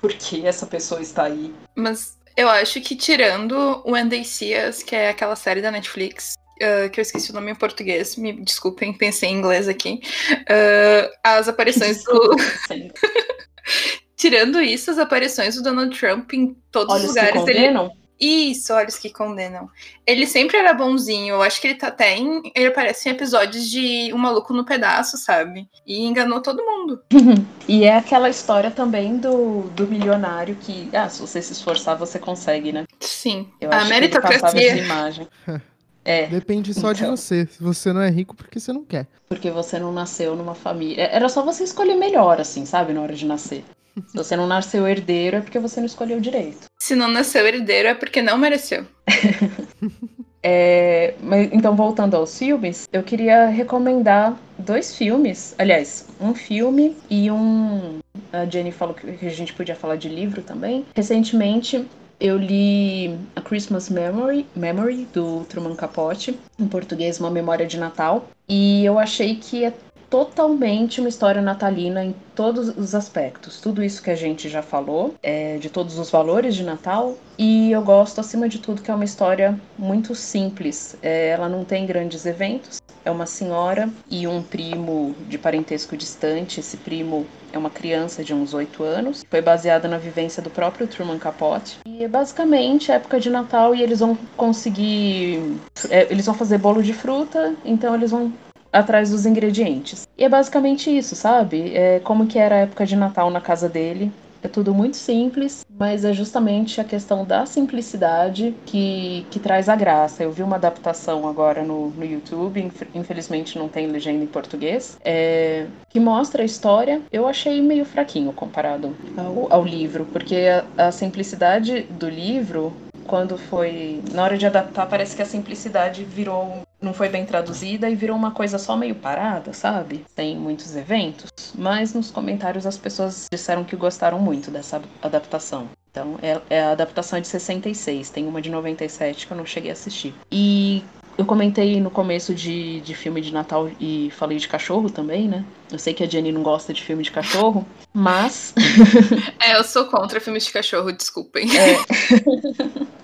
[0.00, 1.52] por que essa pessoa está aí?
[1.74, 5.72] Mas eu acho que tirando o When They See Us, que é aquela série da
[5.72, 10.00] Netflix, uh, que eu esqueci o nome em português, me desculpem, pensei em inglês aqui.
[10.32, 12.36] Uh, as aparições do.
[14.24, 17.58] Tirando isso, as aparições do Donald Trump em todos Olha os que lugares dele.
[17.58, 17.90] condenam.
[18.18, 19.68] Isso, olhos que condenam.
[20.06, 21.34] Ele sempre era bonzinho.
[21.34, 22.40] Eu acho que ele tá até em.
[22.54, 25.68] Ele aparece em episódios de Um Maluco no Pedaço, sabe?
[25.86, 27.00] E enganou todo mundo.
[27.66, 32.18] E é aquela história também do, do milionário que, ah, se você se esforçar, você
[32.18, 32.84] consegue, né?
[33.00, 33.48] Sim.
[33.60, 34.76] Eu a acho que ele passava essa meritocracia.
[34.76, 35.28] imagem.
[36.06, 37.16] É, Depende só de Então.
[37.16, 37.46] você.
[37.46, 39.06] Se você não é rico, porque você não quer.
[39.26, 41.04] porque você não nasceu numa família.
[41.04, 43.64] Era só você escolher melhor, assim, sabe, na hora de nascer.
[44.08, 46.66] Se você não nasceu herdeiro, é porque você não escolheu direito.
[46.80, 48.86] Se não nasceu herdeiro é porque não mereceu.
[50.46, 55.54] É, mas, então, voltando aos filmes, eu queria recomendar dois filmes.
[55.56, 58.00] Aliás, um filme e um.
[58.30, 60.84] A Jenny falou que a gente podia falar de livro também.
[60.94, 61.88] Recentemente.
[62.20, 68.28] Eu li A Christmas Memory, Memory do Truman Capote, em português Uma Memória de Natal,
[68.48, 69.72] e eu achei que é
[70.14, 73.60] totalmente uma história natalina em todos os aspectos.
[73.60, 77.16] Tudo isso que a gente já falou, é, de todos os valores de Natal.
[77.36, 80.96] E eu gosto, acima de tudo, que é uma história muito simples.
[81.02, 82.80] É, ela não tem grandes eventos.
[83.04, 86.60] É uma senhora e um primo de parentesco distante.
[86.60, 89.24] Esse primo é uma criança de uns oito anos.
[89.28, 91.80] Foi baseada na vivência do próprio Truman Capote.
[91.84, 95.58] E é basicamente época de Natal e eles vão conseguir.
[95.90, 98.32] é, eles vão fazer bolo de fruta, então eles vão
[98.74, 100.06] atrás dos ingredientes.
[100.18, 101.72] E é basicamente isso, sabe?
[101.74, 104.10] É como que era a época de Natal na casa dele.
[104.42, 109.76] É tudo muito simples, mas é justamente a questão da simplicidade que, que traz a
[109.76, 110.22] graça.
[110.22, 114.98] Eu vi uma adaptação agora no, no YouTube, inf- infelizmente não tem legenda em português,
[115.02, 117.00] é, que mostra a história.
[117.10, 120.36] Eu achei meio fraquinho comparado ao, ao livro, porque
[120.76, 122.70] a, a simplicidade do livro,
[123.06, 124.02] quando foi.
[124.12, 128.16] Na hora de adaptar, parece que a simplicidade virou não foi bem traduzida e virou
[128.16, 130.04] uma coisa só meio parada, sabe?
[130.14, 135.68] Tem muitos eventos, mas nos comentários as pessoas disseram que gostaram muito dessa adaptação.
[135.90, 139.70] Então, é, é a adaptação de 66, tem uma de 97 que eu não cheguei
[139.70, 140.12] a assistir.
[140.30, 140.82] E
[141.16, 145.44] eu comentei no começo de, de filme de Natal e falei de cachorro também, né?
[145.70, 148.52] Eu sei que a Jenny não gosta de filme de cachorro, mas
[149.40, 151.48] É, eu sou contra filmes de cachorro, desculpem.
[151.56, 152.94] É,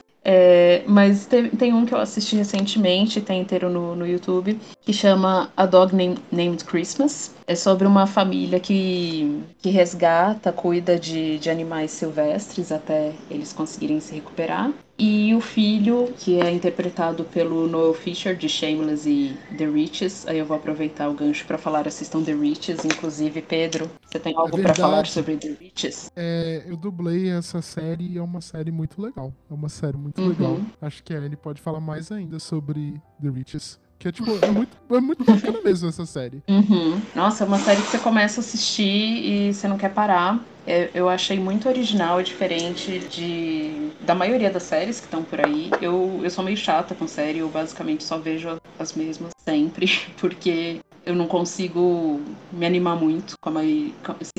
[0.87, 5.51] mas tem, tem um que eu assisti recentemente, tem inteiro no, no YouTube, que chama
[5.57, 7.35] A Dog Name- Named Christmas.
[7.51, 13.99] É sobre uma família que, que resgata, cuida de, de animais silvestres até eles conseguirem
[13.99, 14.73] se recuperar.
[14.97, 20.29] E o filho, que é interpretado pelo Noel Fisher, de Shameless e The Riches.
[20.29, 22.85] Aí eu vou aproveitar o gancho para falar, assistam The Riches.
[22.85, 24.81] Inclusive, Pedro, você tem algo para verdade.
[24.81, 26.09] falar sobre The Riches?
[26.15, 29.33] É, eu dublei essa série e é uma série muito legal.
[29.51, 30.29] É uma série muito Uhum.
[30.29, 30.61] legal.
[30.81, 33.81] Acho que a Anne pode falar mais ainda sobre The Riches.
[34.01, 36.43] Que é tipo, é muito, é muito bacana mesmo essa série.
[36.49, 37.03] Uhum.
[37.15, 40.41] Nossa, é uma série que você começa a assistir e você não quer parar.
[40.67, 45.39] É, Eu achei muito original e diferente de da maioria das séries que estão por
[45.47, 45.71] aí.
[45.83, 49.87] Eu, eu sou meio chata com série, eu basicamente só vejo as mesmas sempre,
[50.19, 50.81] porque
[51.11, 52.21] eu não consigo
[52.53, 53.35] me animar muito.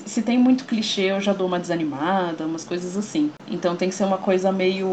[0.06, 3.32] Se tem muito clichê, eu já dou uma desanimada, umas coisas assim.
[3.50, 4.88] Então tem que ser uma coisa meio.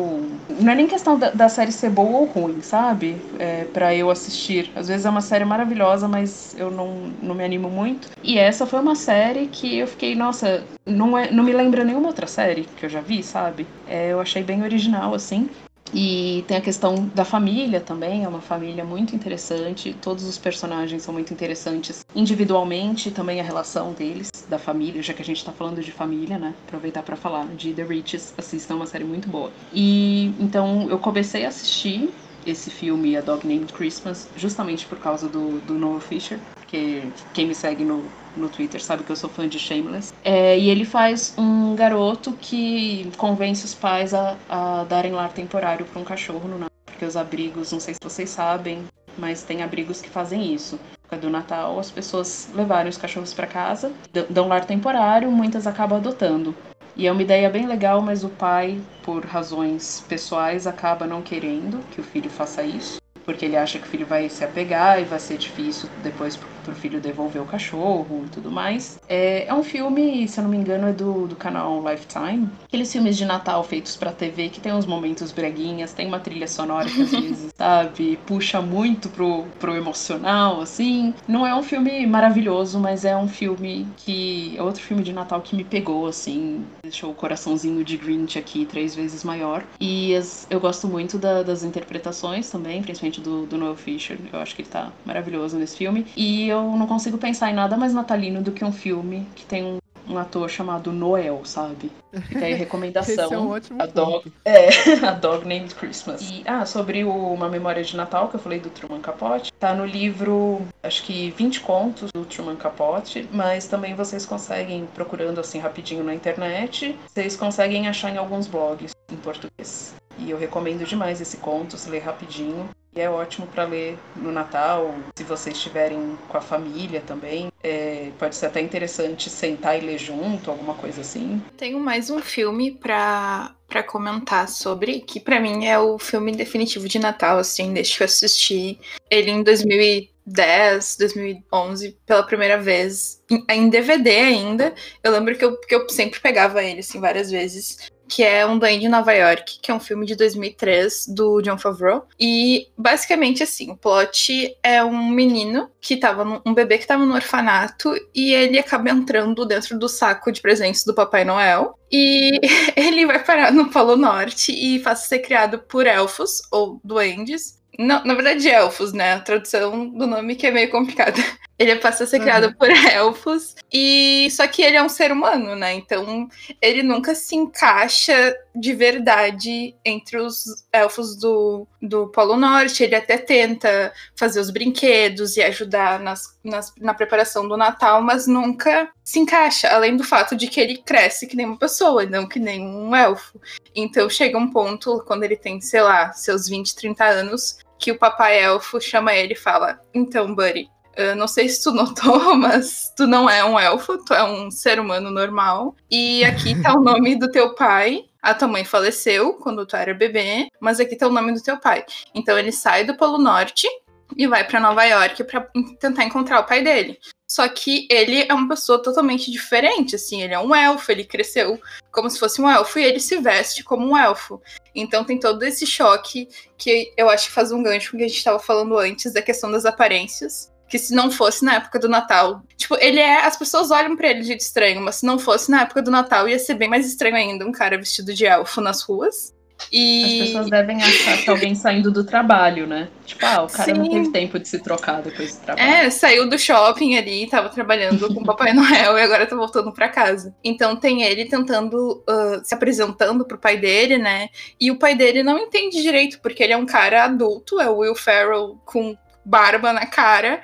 [0.60, 3.16] Não é nem questão da, da série ser boa ou ruim, sabe?
[3.38, 4.70] É, para eu assistir.
[4.74, 8.08] Às vezes é uma série maravilhosa, mas eu não, não me animo muito.
[8.22, 12.08] E essa foi uma série que eu fiquei, nossa, não, é, não me lembra nenhuma
[12.08, 13.66] outra série que eu já vi, sabe?
[13.86, 15.48] É, eu achei bem original, assim.
[15.92, 19.94] E tem a questão da família também, é uma família muito interessante.
[20.02, 25.22] Todos os personagens são muito interessantes individualmente, também a relação deles, da família, já que
[25.22, 26.54] a gente tá falando de família, né?
[26.66, 29.50] Aproveitar para falar de The Riches, assistam, é uma série muito boa.
[29.72, 32.10] E então eu comecei a assistir
[32.46, 37.46] esse filme, A Dog Named Christmas, justamente por causa do, do Noah Fisher, que quem
[37.46, 38.04] me segue no,
[38.36, 40.12] no Twitter sabe que eu sou fã de Shameless.
[40.22, 45.84] É, e ele faz um garoto que convence os pais a, a darem lar temporário
[45.86, 48.84] para um cachorro no Natal, porque os abrigos, não sei se vocês sabem,
[49.16, 50.78] mas tem abrigos que fazem isso.
[51.20, 53.90] do Natal, as pessoas levarem os cachorros para casa,
[54.28, 56.54] dão lar temporário, muitas acabam adotando.
[56.94, 61.80] E é uma ideia bem legal, mas o pai, por razões pessoais, acaba não querendo
[61.92, 62.98] que o filho faça isso
[63.28, 66.74] porque ele acha que o filho vai se apegar e vai ser difícil depois pro
[66.74, 68.98] filho devolver o cachorro e tudo mais.
[69.06, 72.48] É, é um filme, se eu não me engano, é do, do canal Lifetime.
[72.66, 76.46] Aqueles filmes de Natal feitos pra TV que tem uns momentos breguinhas, tem uma trilha
[76.46, 81.14] sonora que às vezes, sabe, puxa muito pro, pro emocional, assim.
[81.26, 84.54] Não é um filme maravilhoso, mas é um filme que.
[84.56, 86.64] É outro filme de Natal que me pegou, assim.
[86.82, 89.64] Deixou o coraçãozinho de Grinch aqui três vezes maior.
[89.78, 94.18] E as, eu gosto muito da, das interpretações também, principalmente do, do Noel Fisher.
[94.32, 96.06] Eu acho que ele tá maravilhoso nesse filme.
[96.16, 99.64] E eu não consigo pensar em nada mais natalino do que um filme que tem
[99.64, 101.92] um um ator chamado Noel, sabe?
[102.28, 103.24] Fica aí a recomendação.
[103.24, 104.68] Esse é um ótimo a dog, é,
[105.06, 106.22] a Dog Named Christmas.
[106.22, 109.74] E, ah, sobre o Uma Memória de Natal, que eu falei do Truman Capote, tá
[109.74, 115.58] no livro, acho que 20 contos do Truman Capote, mas também vocês conseguem, procurando assim
[115.58, 119.94] rapidinho na internet, vocês conseguem achar em alguns blogs em português.
[120.18, 122.68] E eu recomendo demais esse conto, se ler rapidinho.
[122.98, 127.46] E é ótimo para ler no Natal, se vocês estiverem com a família também.
[127.62, 131.40] É, pode ser até interessante sentar e ler junto, alguma coisa assim.
[131.56, 136.88] Tenho mais um filme para para comentar sobre, que para mim é o filme definitivo
[136.88, 138.80] de Natal, assim, desde que eu assisti
[139.10, 144.74] ele em 2010, 2011, pela primeira vez, em, em DVD ainda.
[145.04, 148.58] Eu lembro que eu, que eu sempre pegava ele, assim, várias vezes que é Um
[148.58, 152.06] Duende em Nova York, que é um filme de 2003 do John Favreau.
[152.18, 157.14] E basicamente assim, o plot é um menino que tava um bebê que tava no
[157.14, 161.78] orfanato e ele acaba entrando dentro do saco de presentes do Papai Noel.
[161.90, 162.40] E
[162.76, 167.58] ele vai parar no Polo Norte e faz ser criado por elfos ou duendes.
[167.78, 169.14] Não, na verdade, elfos, né?
[169.14, 171.22] A tradução do nome que é meio complicada.
[171.58, 172.52] Ele passa a ser criado uhum.
[172.52, 175.74] por elfos, e só que ele é um ser humano, né?
[175.74, 176.28] Então
[176.62, 182.84] ele nunca se encaixa de verdade entre os elfos do, do Polo Norte.
[182.84, 188.26] Ele até tenta fazer os brinquedos e ajudar nas, nas, na preparação do Natal, mas
[188.26, 192.28] nunca se encaixa, além do fato de que ele cresce que nem uma pessoa, não
[192.28, 193.40] que nem um elfo.
[193.74, 197.98] Então chega um ponto, quando ele tem, sei lá, seus 20, 30 anos, que o
[197.98, 200.68] papai elfo chama ele e fala: Então, Buddy,
[200.98, 204.50] eu não sei se tu notou, mas tu não é um elfo, tu é um
[204.50, 205.76] ser humano normal.
[205.88, 208.04] E aqui tá o nome do teu pai.
[208.20, 211.56] A tua mãe faleceu quando tu era bebê, mas aqui tá o nome do teu
[211.56, 211.86] pai.
[212.12, 213.68] Então ele sai do Polo Norte
[214.16, 216.98] e vai para Nova York para tentar encontrar o pai dele.
[217.30, 221.60] Só que ele é uma pessoa totalmente diferente, assim, ele é um elfo, ele cresceu
[221.92, 224.40] como se fosse um elfo e ele se veste como um elfo.
[224.74, 226.26] Então tem todo esse choque
[226.56, 229.12] que eu acho que faz um gancho com o que a gente estava falando antes
[229.12, 230.50] da questão das aparências.
[230.68, 232.42] Que se não fosse na época do Natal.
[232.56, 233.24] Tipo, ele é.
[233.24, 236.28] As pessoas olham para ele de estranho, mas se não fosse na época do Natal,
[236.28, 239.32] ia ser bem mais estranho ainda um cara vestido de elfo nas ruas.
[239.72, 240.22] E...
[240.22, 242.88] As pessoas devem achar que alguém saindo do trabalho, né?
[243.04, 243.80] Tipo, ah, o cara Sim.
[243.80, 245.68] não teve tempo de se trocar depois do trabalho.
[245.68, 249.72] É, saiu do shopping ali, tava trabalhando com o Papai Noel e agora tá voltando
[249.72, 250.34] para casa.
[250.42, 254.28] Então tem ele tentando, uh, se apresentando pro pai dele, né?
[254.60, 257.78] E o pai dele não entende direito, porque ele é um cara adulto, é o
[257.78, 258.96] Will Ferrell com
[259.28, 260.40] barba na cara,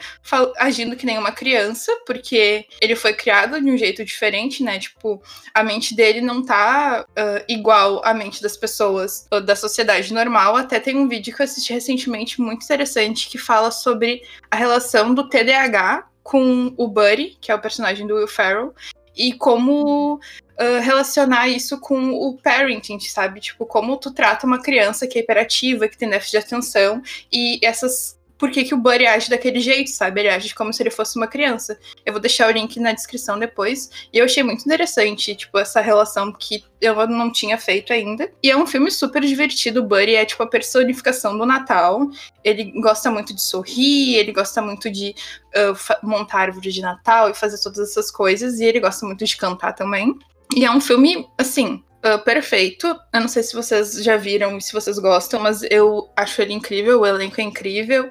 [0.59, 4.79] agindo que nem uma criança, porque ele foi criado de um jeito diferente, né?
[4.79, 5.23] Tipo,
[5.55, 10.57] a mente dele não tá uh, igual à mente das pessoas da sociedade normal.
[10.57, 15.15] Até tem um vídeo que eu assisti recentemente muito interessante que fala sobre a relação
[15.15, 18.75] do TDAH com o Buddy, que é o personagem do Will Ferrell,
[19.17, 23.41] e como uh, relacionar isso com o parenting, sabe?
[23.41, 27.59] Tipo, como tu trata uma criança que é hiperativa, que tem déficit de atenção, e
[27.63, 30.21] essas por que, que o Buddy age daquele jeito, sabe?
[30.21, 31.79] Ele age como se ele fosse uma criança.
[32.05, 33.91] Eu vou deixar o link na descrição depois.
[34.13, 38.31] E eu achei muito interessante, tipo, essa relação que eu não tinha feito ainda.
[38.43, 39.81] E é um filme super divertido.
[39.81, 42.09] O Buddy é, tipo, a personificação do Natal.
[42.43, 45.15] Ele gosta muito de sorrir, ele gosta muito de
[45.57, 48.59] uh, montar árvore de Natal e fazer todas essas coisas.
[48.59, 50.15] E ele gosta muito de cantar também.
[50.55, 52.87] E é um filme, assim, Uh, perfeito.
[53.13, 56.53] Eu não sei se vocês já viram e se vocês gostam, mas eu acho ele
[56.53, 58.11] incrível, o elenco é incrível.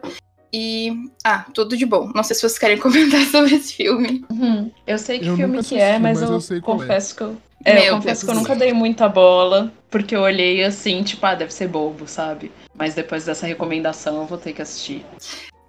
[0.52, 0.92] E.
[1.24, 2.12] Ah, tudo de bom.
[2.14, 4.26] Não sei se vocês querem comentar sobre esse filme.
[4.32, 4.72] Uhum.
[4.88, 6.62] Eu sei que eu filme que é, mas, mas eu, eu é.
[6.62, 7.18] confesso é.
[7.18, 7.38] que eu.
[7.66, 11.34] É, eu confesso que eu nunca dei muita bola, porque eu olhei assim, tipo, ah,
[11.34, 12.52] deve ser bobo, sabe?
[12.74, 15.06] Mas depois dessa recomendação eu vou ter que assistir.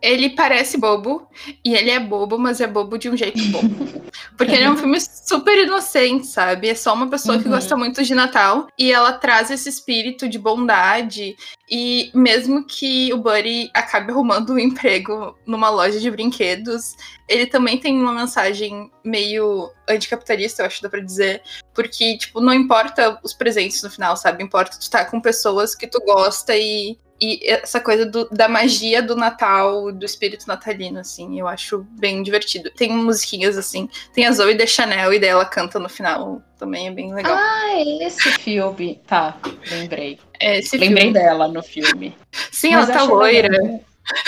[0.02, 1.28] Ele parece bobo,
[1.64, 4.02] e ele é bobo, mas é bobo de um jeito bobo.
[4.36, 6.68] Porque ele é um filme super inocente, sabe?
[6.68, 7.52] É só uma pessoa que Uhum.
[7.52, 11.36] gosta muito de Natal e ela traz esse espírito de bondade.
[11.70, 16.94] E mesmo que o Buddy acabe arrumando um emprego numa loja de brinquedos,
[17.28, 21.42] ele também tem uma mensagem meio anticapitalista, eu acho que dá pra dizer.
[21.74, 24.42] Porque, tipo, não importa os presentes no final, sabe?
[24.44, 26.98] Importa tu estar com pessoas que tu gosta e,
[27.32, 32.22] e essa coisa do- da magia do Natal, do espírito natalino, assim, eu acho bem
[32.22, 32.70] divertido.
[32.70, 36.88] Tem musiquinhas assim, tem a Zoe de Chanel e daí ela canta no final, também
[36.88, 37.34] é bem legal.
[37.36, 39.00] Ah, é esse filme.
[39.06, 39.36] Tá,
[39.70, 40.18] lembrei.
[40.40, 41.12] é lembrei filme.
[41.12, 42.16] dela no filme.
[42.52, 43.48] Sim, Mas ela tá loira.
[43.48, 43.80] legal.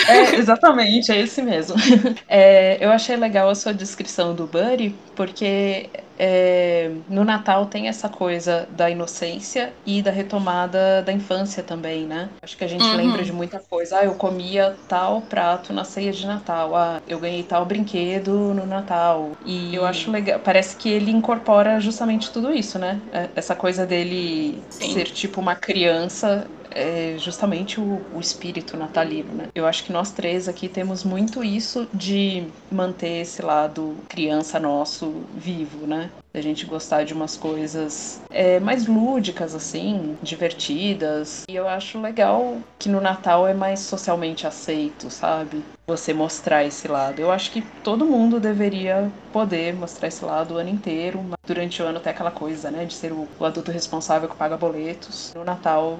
[0.05, 1.75] É, exatamente, é esse mesmo.
[2.29, 8.09] É, eu achei legal a sua descrição do Buddy, porque é, no Natal tem essa
[8.09, 12.29] coisa da inocência e da retomada da infância também, né?
[12.41, 12.95] Acho que a gente Uhum.
[12.95, 13.99] lembra de muita coisa.
[13.99, 16.75] Ah, eu comia tal prato na ceia de Natal.
[16.75, 19.37] Ah, eu ganhei tal brinquedo no Natal.
[19.45, 20.39] E eu acho legal.
[20.39, 23.01] Parece que ele incorpora justamente tudo isso, né?
[23.11, 24.91] É, Essa coisa dele Sim.
[24.93, 26.45] ser tipo uma criança
[26.77, 29.47] é justamente o, o espírito natalino, né?
[29.55, 35.23] Eu acho que nós três aqui temos muito isso de manter esse lado criança nosso
[35.35, 36.11] vivo, né?
[36.33, 41.43] A gente gostar de umas coisas é, mais lúdicas, assim, divertidas.
[41.49, 45.63] E eu acho legal que no Natal é mais socialmente aceito, sabe?
[45.87, 47.19] Você mostrar esse lado.
[47.19, 51.25] Eu acho que todo mundo deveria poder mostrar esse lado o ano inteiro.
[51.43, 52.85] Durante o ano tem aquela coisa, né?
[52.85, 55.33] De ser o adulto responsável que paga boletos.
[55.33, 55.97] No Natal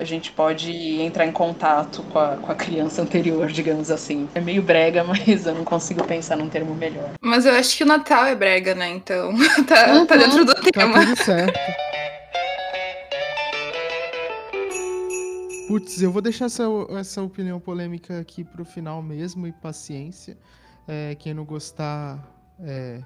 [0.00, 4.28] a gente pode entrar em contato com a, com a criança anterior, digamos assim.
[4.34, 7.10] É meio brega, mas eu não consigo pensar num termo melhor.
[7.20, 8.88] Mas eu acho que o Natal é brega, né?
[8.90, 9.32] Então
[9.68, 10.06] tá, Uhum.
[10.06, 11.04] tá dentro do Tá tema.
[11.06, 11.58] tudo certo.
[15.68, 16.64] Putz, eu vou deixar essa,
[16.98, 20.36] essa opinião polêmica aqui pro final mesmo e paciência.
[20.88, 22.18] É, quem não gostar
[22.60, 23.00] é,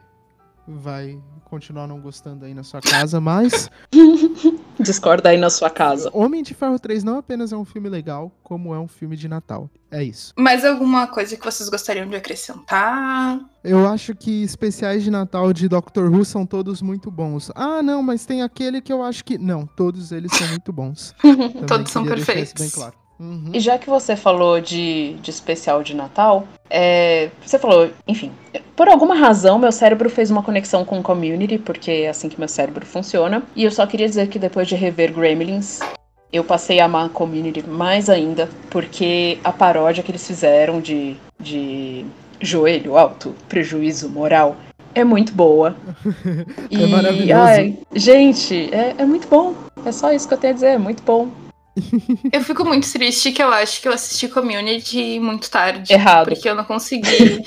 [0.66, 3.68] vai continuar não gostando aí na sua casa, mas
[4.84, 6.10] Discorda aí na sua casa.
[6.12, 9.26] Homem de Ferro 3 não apenas é um filme legal, como é um filme de
[9.26, 9.70] Natal.
[9.90, 10.34] É isso.
[10.36, 13.40] Mais alguma coisa que vocês gostariam de acrescentar?
[13.62, 17.50] Eu acho que especiais de Natal de Doctor Who são todos muito bons.
[17.54, 19.38] Ah, não, mas tem aquele que eu acho que.
[19.38, 21.14] Não, todos eles são muito bons.
[21.66, 22.52] Todos são perfeitos.
[22.58, 23.03] bem claro.
[23.18, 23.50] Uhum.
[23.52, 28.32] E já que você falou de, de especial de Natal, é, você falou, enfim,
[28.74, 32.48] por alguma razão meu cérebro fez uma conexão com Community, porque é assim que meu
[32.48, 33.42] cérebro funciona.
[33.54, 35.80] E eu só queria dizer que depois de rever Gremlins,
[36.32, 42.04] eu passei a amar Community mais ainda, porque a paródia que eles fizeram de, de
[42.40, 44.56] joelho alto, prejuízo moral,
[44.94, 45.76] é muito boa.
[46.70, 47.40] É maravilhoso.
[47.40, 49.54] ai, gente, é, é muito bom.
[49.84, 51.28] É só isso que eu tenho a dizer, é muito bom.
[52.32, 55.92] Eu fico muito triste que eu acho que eu assisti Community muito tarde.
[55.92, 56.28] Errado.
[56.28, 57.42] Porque eu não consegui.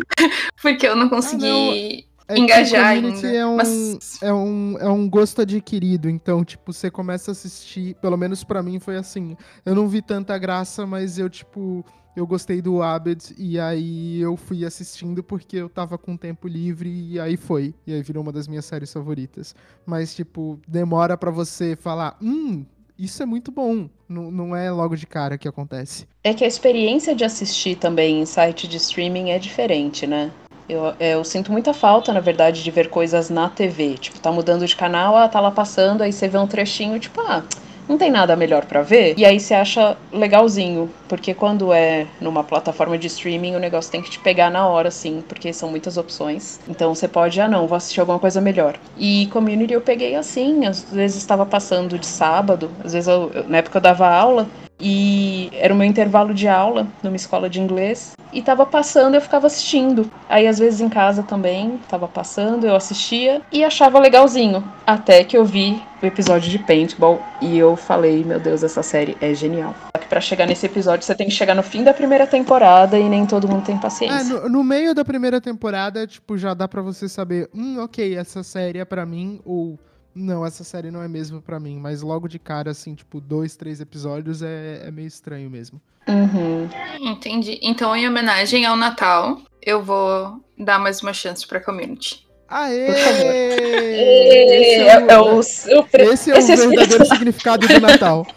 [0.60, 3.38] porque eu não consegui É que engajar Community ainda.
[3.38, 7.94] É um, Mas é, um, é um gosto adquirido, então, tipo, você começa a assistir,
[7.96, 9.36] pelo menos pra mim foi assim.
[9.64, 11.84] Eu não vi tanta graça, mas eu, tipo,
[12.16, 16.88] eu gostei do Abed e aí eu fui assistindo porque eu tava com tempo livre
[16.88, 17.74] e aí foi.
[17.86, 19.54] E aí virou uma das minhas séries favoritas.
[19.84, 22.64] Mas, tipo, demora pra você falar, hum,
[22.98, 23.88] isso é muito bom.
[24.08, 26.06] Não, não é logo de cara que acontece.
[26.22, 30.30] É que a experiência de assistir também em site de streaming é diferente, né?
[30.68, 33.94] Eu, eu sinto muita falta, na verdade, de ver coisas na TV.
[33.94, 37.20] Tipo, tá mudando de canal, ah, tá lá passando, aí você vê um trechinho, tipo,
[37.20, 37.44] ah,
[37.88, 39.14] não tem nada melhor pra ver.
[39.16, 44.02] E aí você acha legalzinho, porque quando é numa plataforma de streaming, o negócio tem
[44.02, 46.60] que te pegar na hora, assim, porque são muitas opções.
[46.68, 48.76] Então você pode, ah, não, vou assistir alguma coisa melhor.
[48.96, 53.58] E Community eu peguei assim, às vezes estava passando de sábado, às vezes eu- na
[53.58, 54.46] época eu dava aula,
[54.78, 58.14] e era o meu intervalo de aula numa escola de inglês.
[58.32, 60.10] E tava passando, eu ficava assistindo.
[60.28, 64.62] Aí às vezes em casa também tava passando, eu assistia e achava legalzinho.
[64.86, 69.16] Até que eu vi o episódio de Paintball e eu falei, meu Deus, essa série
[69.20, 69.74] é genial.
[69.96, 72.98] Só que pra chegar nesse episódio você tem que chegar no fim da primeira temporada
[72.98, 74.24] e nem todo mundo tem Ah, paciência.
[74.40, 78.42] no, no meio da primeira temporada, tipo, já dá pra você saber, hum, ok, essa
[78.42, 79.78] série é pra mim, ou
[80.16, 81.78] não, essa série não é mesmo pra mim.
[81.78, 85.80] Mas logo de cara, assim, tipo, dois, três episódios é, é meio estranho mesmo.
[86.08, 86.68] Uhum.
[87.00, 87.58] entendi.
[87.62, 92.24] Então, em homenagem ao Natal, eu vou dar mais uma chance pra Community.
[92.48, 92.86] Aê!
[92.88, 98.26] Esse É, é o, é o, pre- esse é o esse verdadeiro significado do Natal.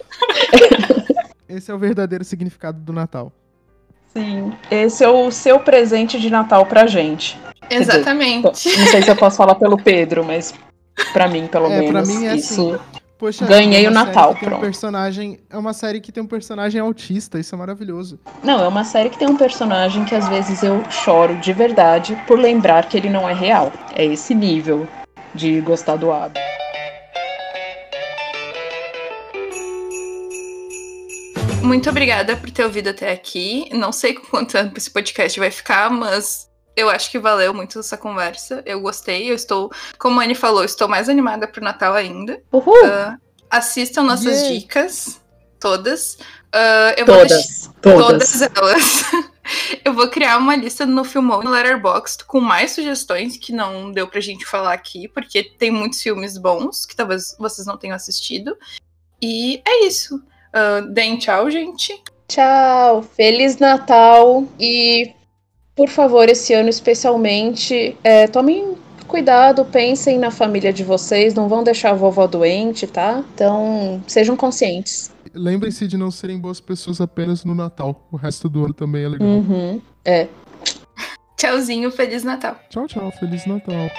[1.48, 3.34] Esse é o verdadeiro significado do Natal.
[4.16, 7.40] Sim, esse é o seu presente de Natal pra gente.
[7.68, 8.44] dizer, Exatamente.
[8.78, 10.54] Não sei se eu posso falar pelo Pedro, mas
[11.14, 12.80] pra mim, pelo É, pra menos, mim é isso.
[13.18, 14.62] Poxa, Ganhei é o Natal, tem um pronto.
[14.62, 18.18] personagem, é uma série que tem um personagem autista, isso é maravilhoso.
[18.42, 22.16] Não, é uma série que tem um personagem que às vezes eu choro de verdade
[22.26, 23.74] por lembrar que ele não é real.
[23.94, 24.88] É esse nível
[25.36, 26.40] de gostar do Abby.
[31.62, 33.68] Muito obrigada por ter ouvido até aqui.
[33.74, 36.49] Não sei quanto tempo esse podcast vai ficar, mas
[36.80, 38.62] eu acho que valeu muito essa conversa.
[38.66, 39.30] Eu gostei.
[39.30, 42.42] Eu estou, como a Anne falou, estou mais animada pro Natal ainda.
[42.52, 42.76] Uhul!
[42.86, 43.18] Ah,
[43.50, 44.60] assistam nossas Yay.
[44.60, 45.22] dicas,
[45.60, 46.18] todas.
[46.52, 48.32] Ah, eu vou deixar todas, todas.
[48.32, 49.04] todas elas.
[49.84, 54.08] eu vou criar uma lista no Filmou no Letterboxd com mais sugestões que não deu
[54.08, 58.58] pra gente falar aqui, porque tem muitos filmes bons que talvez vocês não tenham assistido.
[59.22, 60.22] E é isso.
[60.54, 62.02] Ah, deem tchau, gente.
[62.28, 65.12] Tchau, Feliz Natal e,
[65.80, 68.76] por favor, esse ano especialmente, é, tomem
[69.08, 73.24] cuidado, pensem na família de vocês, não vão deixar a vovó doente, tá?
[73.34, 75.10] Então, sejam conscientes.
[75.34, 78.06] Lembrem-se de não serem boas pessoas apenas no Natal.
[78.12, 79.26] O resto do ano também é legal.
[79.30, 79.82] Uhum.
[80.04, 80.28] É.
[81.40, 82.60] Tchauzinho, Feliz Natal.
[82.70, 83.10] Tchau, tchau.
[83.18, 83.90] Feliz Natal.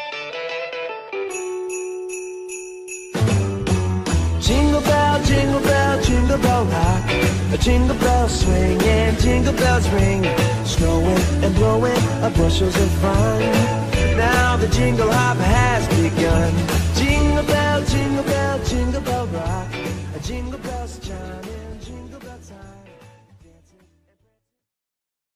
[4.38, 7.19] Jingle bell, jingle bell, jingle bell rock.
[7.53, 10.22] A jingle bell swing and jingle bells ring.
[10.64, 13.40] Snowing and blowing up bushels of fun.
[14.16, 16.53] Now the jingle hop has begun.
[16.94, 19.69] Jingle bell, jingle bell, jingle bell rock.